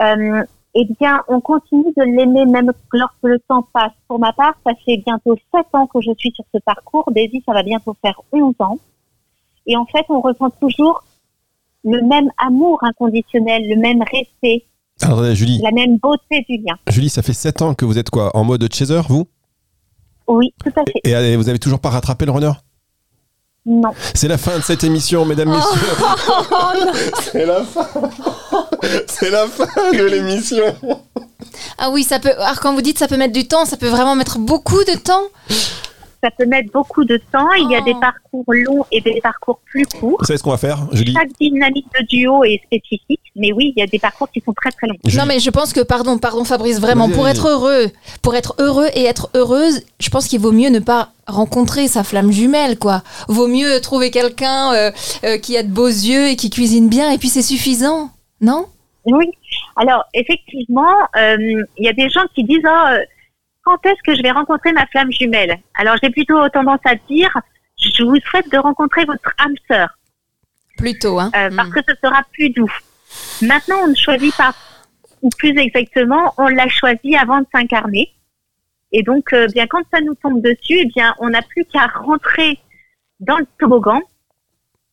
euh, 0.00 0.42
eh 0.74 0.86
bien, 0.98 1.22
on 1.28 1.40
continue 1.40 1.92
de 1.96 2.02
l'aimer 2.02 2.46
même 2.46 2.72
lorsque 2.92 3.22
le 3.22 3.38
temps 3.40 3.62
passe. 3.74 3.92
Pour 4.08 4.18
ma 4.18 4.32
part, 4.32 4.54
ça 4.64 4.72
fait 4.86 4.96
bientôt 4.96 5.36
sept 5.54 5.66
ans 5.74 5.86
que 5.86 6.00
je 6.00 6.12
suis 6.16 6.32
sur 6.32 6.44
ce 6.54 6.58
parcours. 6.60 7.04
Daisy, 7.12 7.42
ça 7.44 7.52
va 7.52 7.62
bientôt 7.62 7.94
faire 8.00 8.18
11 8.32 8.54
ans. 8.60 8.78
Et 9.66 9.76
en 9.76 9.84
fait, 9.84 10.06
on 10.08 10.22
ressent 10.22 10.48
toujours 10.50 11.04
le 11.84 12.00
même 12.00 12.30
amour 12.38 12.82
inconditionnel, 12.82 13.68
le 13.68 13.76
même 13.76 14.02
respect, 14.02 14.64
Alors, 15.02 15.18
attendez, 15.18 15.34
Julie, 15.36 15.60
la 15.62 15.70
même 15.72 15.98
beauté 15.98 16.44
du 16.48 16.56
lien. 16.58 16.74
Julie, 16.88 17.08
ça 17.10 17.22
fait 17.22 17.32
7 17.32 17.62
ans 17.62 17.74
que 17.74 17.84
vous 17.84 17.98
êtes 17.98 18.10
quoi 18.10 18.30
En 18.36 18.44
mode 18.44 18.72
chaser, 18.72 19.00
vous? 19.08 19.26
Oui, 20.28 20.54
tout 20.62 20.70
à 20.76 20.82
fait. 20.84 21.00
et, 21.04 21.10
et 21.32 21.36
vous 21.36 21.48
avez 21.48 21.58
toujours 21.58 21.80
pas 21.80 21.90
rattrapé 21.90 22.24
le 22.26 22.32
runner? 22.32 22.52
Non. 23.64 23.90
C'est 24.14 24.26
la 24.28 24.38
fin 24.38 24.56
de 24.58 24.62
cette 24.62 24.82
émission, 24.82 25.24
mesdames, 25.24 25.50
messieurs. 25.50 25.80
Oh, 26.50 26.54
C'est 27.32 27.46
la 27.46 27.62
fin. 27.62 27.86
C'est 29.06 29.30
la 29.30 29.46
fin 29.46 29.92
de 29.92 30.02
l'émission. 30.04 30.64
Ah 31.78 31.90
oui, 31.90 32.02
ça 32.02 32.18
peut. 32.18 32.32
Alors 32.40 32.58
quand 32.60 32.74
vous 32.74 32.82
dites 32.82 32.98
ça 32.98 33.06
peut 33.06 33.16
mettre 33.16 33.32
du 33.32 33.46
temps, 33.46 33.64
ça 33.64 33.76
peut 33.76 33.88
vraiment 33.88 34.16
mettre 34.16 34.38
beaucoup 34.38 34.82
de 34.84 34.98
temps. 34.98 35.22
Ça 36.22 36.30
peut 36.30 36.46
mettre 36.46 36.70
beaucoup 36.72 37.04
de 37.04 37.16
temps. 37.32 37.50
Il 37.54 37.70
y 37.70 37.74
a 37.74 37.80
Oh. 37.80 37.84
des 37.84 37.94
parcours 37.94 38.44
longs 38.46 38.84
et 38.92 39.00
des 39.00 39.20
parcours 39.20 39.58
plus 39.66 39.84
courts. 39.86 40.18
Vous 40.20 40.24
savez 40.24 40.38
ce 40.38 40.42
qu'on 40.44 40.50
va 40.50 40.56
faire, 40.56 40.78
Julie 40.92 41.12
Chaque 41.12 41.32
dynamique 41.40 41.86
de 41.98 42.06
duo 42.06 42.44
est 42.44 42.60
spécifique, 42.64 43.20
mais 43.34 43.52
oui, 43.52 43.72
il 43.76 43.80
y 43.80 43.82
a 43.82 43.86
des 43.88 43.98
parcours 43.98 44.30
qui 44.30 44.40
sont 44.40 44.52
très 44.52 44.70
très 44.70 44.86
longs. 44.86 44.96
Non 45.16 45.24
mais 45.26 45.40
je 45.40 45.50
pense 45.50 45.72
que 45.72 45.80
pardon, 45.80 46.18
pardon 46.18 46.44
Fabrice, 46.44 46.80
vraiment 46.80 47.08
pour 47.08 47.26
être 47.28 47.48
heureux, 47.48 47.86
pour 48.22 48.36
être 48.36 48.54
heureux 48.60 48.86
et 48.94 49.04
être 49.04 49.30
heureuse, 49.34 49.82
je 49.98 50.10
pense 50.10 50.28
qu'il 50.28 50.40
vaut 50.40 50.52
mieux 50.52 50.68
ne 50.70 50.78
pas 50.78 51.10
rencontrer 51.26 51.88
sa 51.88 52.04
flamme 52.04 52.30
jumelle 52.30 52.78
quoi. 52.78 53.02
Vaut 53.28 53.48
mieux 53.48 53.80
trouver 53.80 54.10
quelqu'un 54.12 54.72
euh, 54.74 54.90
euh, 55.24 55.38
qui 55.38 55.56
a 55.56 55.64
de 55.64 55.70
beaux 55.70 55.86
yeux 55.88 56.28
et 56.28 56.36
qui 56.36 56.50
cuisine 56.50 56.88
bien 56.88 57.10
et 57.10 57.18
puis 57.18 57.28
c'est 57.30 57.42
suffisant, 57.42 58.10
non? 58.40 58.66
Oui. 59.06 59.26
Alors, 59.76 60.04
effectivement, 60.14 60.94
euh, 61.16 61.36
il 61.78 61.84
y 61.84 61.88
a 61.88 61.92
des 61.92 62.08
gens 62.08 62.20
qui 62.34 62.44
disent 62.44 62.60
oh, 62.64 62.86
euh, 62.92 62.98
quand 63.62 63.84
est-ce 63.86 64.02
que 64.04 64.14
je 64.16 64.22
vais 64.22 64.30
rencontrer 64.30 64.72
ma 64.72 64.86
flamme 64.86 65.12
jumelle? 65.12 65.58
Alors, 65.74 65.96
j'ai 66.02 66.10
plutôt 66.10 66.48
tendance 66.50 66.80
à 66.84 66.94
dire 66.94 67.30
je 67.76 68.02
vous 68.04 68.18
souhaite 68.20 68.50
de 68.50 68.58
rencontrer 68.58 69.04
votre 69.04 69.34
âme 69.38 69.54
sœur 69.68 69.98
Plutôt 70.76 71.18
hein. 71.18 71.30
euh, 71.36 71.50
parce 71.54 71.70
que 71.70 71.80
ce 71.86 71.94
sera 72.02 72.22
plus 72.32 72.50
doux. 72.50 72.72
Maintenant, 73.42 73.76
on 73.84 73.88
ne 73.88 73.94
choisit 73.94 74.34
pas, 74.36 74.54
ou 75.20 75.28
plus 75.30 75.56
exactement, 75.58 76.34
on 76.38 76.48
l'a 76.48 76.68
choisi 76.68 77.16
avant 77.16 77.40
de 77.40 77.46
s'incarner. 77.54 78.12
Et 78.92 79.02
donc, 79.02 79.32
euh, 79.32 79.46
bien 79.48 79.66
quand 79.66 79.82
ça 79.92 80.00
nous 80.00 80.14
tombe 80.14 80.40
dessus, 80.42 80.78
eh 80.78 80.86
bien, 80.86 81.14
on 81.18 81.30
n'a 81.30 81.42
plus 81.42 81.64
qu'à 81.64 81.86
rentrer 81.86 82.58
dans 83.20 83.38
le 83.38 83.46
toboggan 83.58 84.00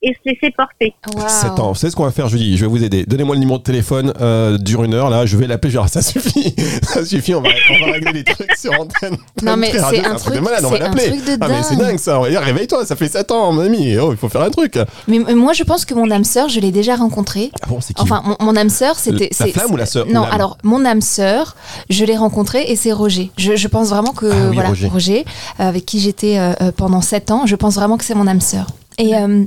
et 0.01 0.13
se 0.13 0.29
laisser 0.29 0.53
porter. 0.55 0.93
Waouh. 1.13 1.27
7 1.27 1.59
ans. 1.59 1.69
Vous 1.69 1.75
savez 1.75 1.91
ce 1.91 1.95
qu'on 1.97 2.05
va 2.05 2.11
faire, 2.11 2.29
Julie 2.29 2.55
Je 2.55 2.61
vais 2.65 2.69
vous 2.71 2.83
aider. 2.83 3.05
Donnez-moi 3.05 3.35
le 3.35 3.41
numéro 3.41 3.57
de 3.57 3.63
téléphone, 3.63 4.13
euh, 4.21 4.57
dure 4.57 4.83
une 4.85 4.93
heure, 4.93 5.09
là, 5.09 5.25
je 5.25 5.35
vais 5.35 5.45
l'appeler. 5.45 5.71
Je 5.71 5.77
vais 5.77 5.83
dire, 5.83 5.91
ça 5.91 6.01
suffit, 6.01 6.55
ça 6.83 7.03
suffit, 7.03 7.35
on 7.35 7.41
va, 7.41 7.49
on 7.81 7.85
va 7.85 7.91
régler 7.93 8.13
les 8.13 8.23
trucs 8.23 8.55
sur 8.55 8.71
antenne. 8.79 9.17
Non, 9.43 9.57
mais 9.57 9.71
c'est 9.71 10.05
un 10.05 10.15
truc 10.15 10.19
truc, 10.19 10.35
de 10.35 10.39
malade, 10.39 10.63
on 10.65 10.69
va 10.69 10.77
c'est 10.77 10.83
un 10.83 10.85
l'appeler. 10.89 11.07
truc 11.09 11.25
de 11.25 11.37
Ah, 11.41 11.47
mais 11.49 11.63
c'est 11.63 11.75
dingue. 11.75 11.97
ça. 11.97 12.17
On 12.19 12.23
va 12.23 12.29
dire, 12.29 12.39
réveille-toi, 12.41 12.85
ça 12.85 12.95
fait 12.95 13.09
7 13.09 13.29
ans, 13.31 13.51
mon 13.51 13.61
ami. 13.61 13.97
Oh, 13.97 14.11
il 14.11 14.17
faut 14.17 14.29
faire 14.29 14.41
un 14.41 14.49
truc. 14.51 14.79
Mais 15.09 15.19
moi, 15.19 15.51
je 15.53 15.63
pense 15.63 15.83
que 15.83 15.93
mon 15.93 16.09
âme 16.11 16.23
sœur, 16.23 16.47
je 16.47 16.59
l'ai 16.61 16.71
déjà 16.71 16.95
rencontrée. 16.95 17.51
Ah 17.61 17.67
bon, 17.67 17.81
c'est 17.81 17.93
qui 17.93 18.01
Enfin, 18.01 18.23
mon, 18.25 18.37
mon 18.39 18.55
âme 18.55 18.69
sœur, 18.69 18.97
c'était. 18.97 19.29
La 19.39 19.47
flamme 19.47 19.71
ou 19.73 19.75
la 19.77 19.85
sœur 19.85 20.05
Non, 20.07 20.23
alors, 20.23 20.57
mon 20.63 20.85
âme 20.85 21.01
sœur, 21.01 21.57
je 21.89 22.05
l'ai 22.05 22.15
rencontrée 22.15 22.63
et 22.71 22.75
c'est 22.77 22.93
Roger. 22.93 23.31
Je, 23.37 23.57
je 23.57 23.67
pense 23.67 23.89
vraiment 23.89 24.13
que. 24.13 24.27
Ah 24.31 24.47
oui, 24.49 24.55
voilà, 24.55 24.69
Roger. 24.91 25.25
euh, 25.59 25.67
avec 25.67 25.85
qui 25.85 25.99
j'étais 25.99 26.37
euh, 26.39 26.53
euh, 26.61 26.71
pendant 26.71 27.01
7 27.01 27.31
ans, 27.31 27.45
je 27.45 27.55
pense 27.57 27.75
vraiment 27.75 27.97
que 27.97 28.05
c'est 28.05 28.15
mon 28.15 28.27
âme 28.27 28.39
sœur. 28.41 28.67
Et. 28.97 29.15
euh, 29.17 29.43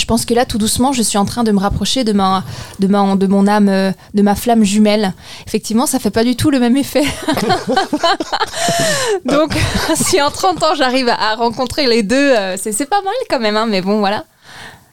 je 0.00 0.06
pense 0.06 0.24
que 0.24 0.32
là, 0.32 0.46
tout 0.46 0.56
doucement, 0.56 0.92
je 0.92 1.02
suis 1.02 1.18
en 1.18 1.26
train 1.26 1.44
de 1.44 1.52
me 1.52 1.58
rapprocher 1.58 2.04
de 2.04 2.12
ma, 2.12 2.42
de 2.78 2.86
ma, 2.86 3.16
de 3.16 3.26
mon 3.26 3.46
âme, 3.46 3.68
euh, 3.68 3.92
de 4.14 4.22
ma 4.22 4.34
flamme 4.34 4.64
jumelle. 4.64 5.12
Effectivement, 5.46 5.84
ça 5.84 5.98
fait 5.98 6.10
pas 6.10 6.24
du 6.24 6.36
tout 6.36 6.50
le 6.50 6.58
même 6.58 6.76
effet. 6.76 7.04
Donc, 9.26 9.54
si 9.94 10.22
en 10.22 10.30
30 10.30 10.62
ans, 10.62 10.74
j'arrive 10.74 11.10
à, 11.10 11.34
rencontrer 11.34 11.86
les 11.86 12.02
deux, 12.02 12.16
euh, 12.16 12.56
c'est 12.56 12.88
pas 12.88 13.02
mal 13.02 13.12
quand 13.28 13.40
même, 13.40 13.56
hein, 13.56 13.66
mais 13.68 13.82
bon, 13.82 13.98
voilà. 13.98 14.24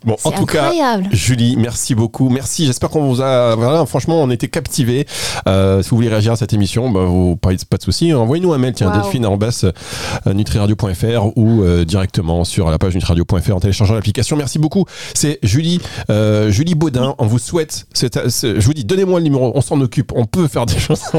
Bon, 0.05 0.15
en 0.23 0.31
tout 0.31 0.45
cas. 0.45 0.71
Julie, 1.11 1.55
merci 1.57 1.95
beaucoup. 1.95 2.29
Merci. 2.29 2.65
J'espère 2.65 2.89
qu'on 2.89 3.07
vous 3.07 3.21
a. 3.21 3.55
Voilà, 3.55 3.85
franchement, 3.85 4.21
on 4.21 4.29
était 4.29 4.47
captivés. 4.47 5.05
Euh, 5.47 5.81
si 5.81 5.89
vous 5.89 5.97
voulez 5.97 6.09
réagir 6.09 6.33
à 6.33 6.35
cette 6.35 6.53
émission, 6.53 6.89
bah, 6.89 7.01
vous, 7.05 7.35
pas, 7.35 7.49
pas 7.69 7.77
de 7.77 7.83
souci. 7.83 8.13
Envoyez-nous 8.13 8.53
un 8.53 8.57
mail, 8.57 8.73
tiens, 8.73 8.87
Waouh. 8.87 9.01
delphine 9.01 9.25
euh, 9.25 10.33
nutriradio.fr 10.33 11.37
ou 11.37 11.63
euh, 11.63 11.85
directement 11.85 12.43
sur 12.43 12.69
la 12.69 12.77
page 12.77 12.95
nutriradio.fr 12.95 13.55
en 13.55 13.59
téléchargeant 13.59 13.93
l'application. 13.95 14.35
Merci 14.35 14.59
beaucoup. 14.59 14.85
C'est 15.13 15.39
Julie, 15.43 15.79
euh, 16.09 16.51
Julie 16.51 16.75
Baudin. 16.75 17.15
On 17.17 17.25
vous 17.25 17.39
souhaite. 17.39 17.85
je 17.93 18.65
vous 18.65 18.73
dis, 18.73 18.85
donnez-moi 18.85 19.19
le 19.19 19.23
numéro. 19.23 19.51
On 19.55 19.61
s'en 19.61 19.79
occupe. 19.81 20.11
On 20.15 20.25
peut 20.25 20.47
faire 20.47 20.65
des 20.65 20.79
choses. 20.79 21.01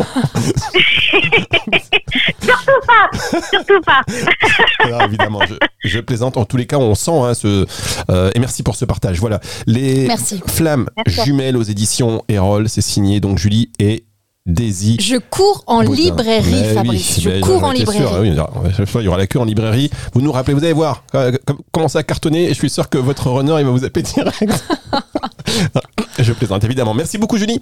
Surtout 3.50 3.80
pas. 3.84 4.02
Alors, 4.80 5.02
évidemment, 5.06 5.40
je, 5.48 5.54
je 5.88 6.00
plaisante. 6.00 6.36
En 6.36 6.44
tous 6.44 6.56
les 6.56 6.66
cas, 6.66 6.78
on 6.78 6.94
sent 6.94 7.10
hein, 7.12 7.34
ce. 7.34 7.66
euh, 8.10 8.30
et 8.34 8.38
merci 8.38 8.62
pour 8.62 8.76
ce 8.76 8.84
partage. 8.84 9.18
Voilà. 9.20 9.40
Les 9.66 10.06
Merci. 10.06 10.40
flammes 10.46 10.88
Merci. 11.06 11.22
jumelles 11.24 11.56
aux 11.56 11.62
éditions 11.62 12.22
Erol. 12.28 12.68
C'est 12.68 12.80
signé 12.80 13.20
donc 13.20 13.38
Julie 13.38 13.70
et 13.78 14.04
Daisy. 14.46 14.96
Je 15.00 15.16
cours 15.16 15.62
en 15.66 15.84
Baudin. 15.84 15.94
librairie, 16.02 16.50
Mais 16.52 16.68
oui, 16.68 16.74
Fabrice. 16.74 17.20
je 17.20 17.28
ben, 17.30 17.40
cours 17.42 17.62
en 17.64 17.72
étais 17.72 17.84
sûr. 17.84 17.92
librairie. 17.92 18.20
Oui, 18.28 18.30
alors, 18.32 18.64
à 18.66 18.72
chaque 18.72 18.88
fois, 18.88 19.02
il 19.02 19.04
y 19.04 19.08
aura 19.08 19.18
la 19.18 19.26
queue 19.26 19.38
en 19.40 19.44
librairie. 19.44 19.90
Vous 20.14 20.22
nous 20.22 20.32
rappelez, 20.32 20.54
vous 20.54 20.64
allez 20.64 20.72
voir, 20.72 21.02
euh, 21.14 21.32
com- 21.46 21.58
commencer 21.70 21.98
à 21.98 22.02
cartonner 22.02 22.44
et 22.44 22.48
je 22.48 22.54
suis 22.54 22.70
sûr 22.70 22.88
que 22.88 22.96
votre 22.96 23.28
runner, 23.30 23.56
il 23.58 23.64
va 23.66 23.70
vous 23.72 23.84
appeler 23.84 24.04
direct. 24.04 24.42
je 26.18 26.32
plaisante, 26.32 26.64
évidemment. 26.64 26.94
Merci 26.94 27.18
beaucoup, 27.18 27.36
Julie. 27.36 27.60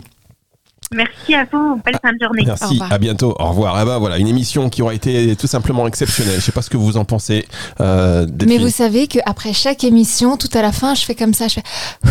Merci 0.95 1.35
à 1.35 1.45
vous. 1.53 1.81
Belle 1.85 1.99
fin 2.01 2.13
de 2.13 2.19
journée. 2.21 2.43
Merci, 2.47 2.81
à 2.91 2.99
bientôt. 2.99 3.35
Au 3.39 3.49
revoir. 3.49 3.79
Eh 3.81 3.85
ben, 3.85 3.99
voilà, 3.99 4.19
une 4.19 4.29
émission 4.29 4.71
qui 4.71 4.83
aura 4.83 4.95
été 4.95 5.35
tout 5.37 5.47
simplement 5.47 5.87
exceptionnelle. 5.87 6.37
Je 6.37 6.41
sais 6.41 6.53
pas 6.53 6.63
ce 6.63 6.71
que 6.71 6.77
vous 6.77 6.97
en 6.97 7.05
pensez. 7.05 7.47
Euh, 7.81 8.27
Mais 8.47 8.59
vous 8.59 8.71
savez 8.71 9.07
qu'après 9.09 9.53
chaque 9.53 9.85
émission, 9.85 10.37
tout 10.37 10.51
à 10.55 10.63
la 10.63 10.73
fin, 10.73 10.95
je 10.95 11.05
fais 11.05 11.15
comme 11.15 11.35
ça, 11.35 11.49
je 11.49 11.55
fais... 11.55 11.63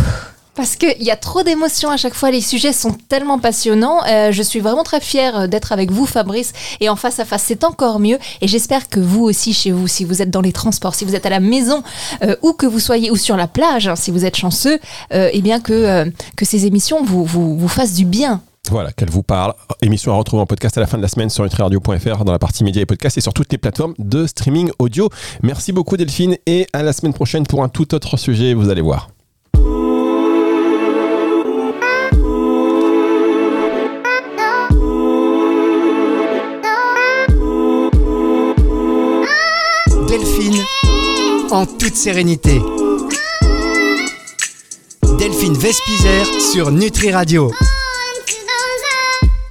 Parce 0.55 0.77
qu'il 0.77 1.03
y 1.03 1.11
a 1.11 1.17
trop 1.17 1.43
d'émotions 1.43 1.89
à 1.89 1.97
chaque 1.97 2.13
fois, 2.13 2.31
les 2.31 2.39
sujets 2.39 2.71
sont 2.71 2.93
tellement 3.09 3.39
passionnants. 3.39 3.99
Euh, 4.07 4.31
je 4.31 4.41
suis 4.41 4.61
vraiment 4.61 4.83
très 4.83 5.01
fière 5.01 5.49
d'être 5.49 5.73
avec 5.73 5.91
vous, 5.91 6.05
Fabrice, 6.05 6.53
et 6.79 6.87
en 6.87 6.95
face 6.95 7.19
à 7.19 7.25
face, 7.25 7.43
c'est 7.45 7.65
encore 7.65 7.99
mieux. 7.99 8.17
Et 8.39 8.47
j'espère 8.47 8.87
que 8.87 9.01
vous 9.01 9.23
aussi, 9.23 9.51
chez 9.51 9.71
vous, 9.71 9.87
si 9.87 10.05
vous 10.05 10.21
êtes 10.21 10.29
dans 10.29 10.39
les 10.39 10.53
transports, 10.53 10.95
si 10.95 11.03
vous 11.03 11.13
êtes 11.13 11.25
à 11.25 11.29
la 11.29 11.41
maison, 11.41 11.83
euh, 12.23 12.37
ou 12.41 12.53
que 12.53 12.65
vous 12.65 12.79
soyez, 12.79 13.11
ou 13.11 13.17
sur 13.17 13.35
la 13.35 13.47
plage, 13.47 13.89
hein, 13.89 13.97
si 13.97 14.11
vous 14.11 14.23
êtes 14.23 14.37
chanceux, 14.37 14.79
euh, 15.13 15.29
eh 15.33 15.41
bien 15.41 15.59
que, 15.59 15.73
euh, 15.73 16.05
que 16.37 16.45
ces 16.45 16.65
émissions 16.65 17.03
vous, 17.03 17.25
vous, 17.25 17.57
vous 17.57 17.67
fassent 17.67 17.95
du 17.95 18.05
bien. 18.05 18.41
Voilà, 18.71 18.91
qu'elle 18.91 19.09
vous 19.09 19.23
parle. 19.23 19.53
Émission 19.81 20.13
à 20.13 20.15
retrouver 20.15 20.41
en 20.41 20.45
podcast 20.45 20.77
à 20.77 20.81
la 20.81 20.87
fin 20.87 20.97
de 20.97 21.01
la 21.01 21.07
semaine 21.07 21.29
sur 21.29 21.43
nutriradio.fr 21.43 22.25
dans 22.25 22.31
la 22.31 22.39
partie 22.39 22.63
médias 22.63 22.81
et 22.81 22.85
podcasts 22.85 23.17
et 23.17 23.21
sur 23.21 23.33
toutes 23.33 23.51
les 23.51 23.57
plateformes 23.57 23.93
de 23.99 24.25
streaming 24.27 24.71
audio. 24.79 25.09
Merci 25.43 25.71
beaucoup 25.71 25.97
Delphine 25.97 26.37
et 26.45 26.67
à 26.73 26.83
la 26.83 26.93
semaine 26.93 27.13
prochaine 27.13 27.45
pour 27.45 27.63
un 27.63 27.69
tout 27.69 27.93
autre 27.93 28.17
sujet, 28.17 28.53
vous 28.53 28.69
allez 28.69 28.81
voir. 28.81 29.09
Delphine, 40.07 40.63
en 41.51 41.65
toute 41.65 41.95
sérénité. 41.95 42.61
Delphine 45.17 45.53
Vespizer 45.53 46.25
sur 46.51 46.71
Nutri 46.71 47.11
Radio. 47.11 47.51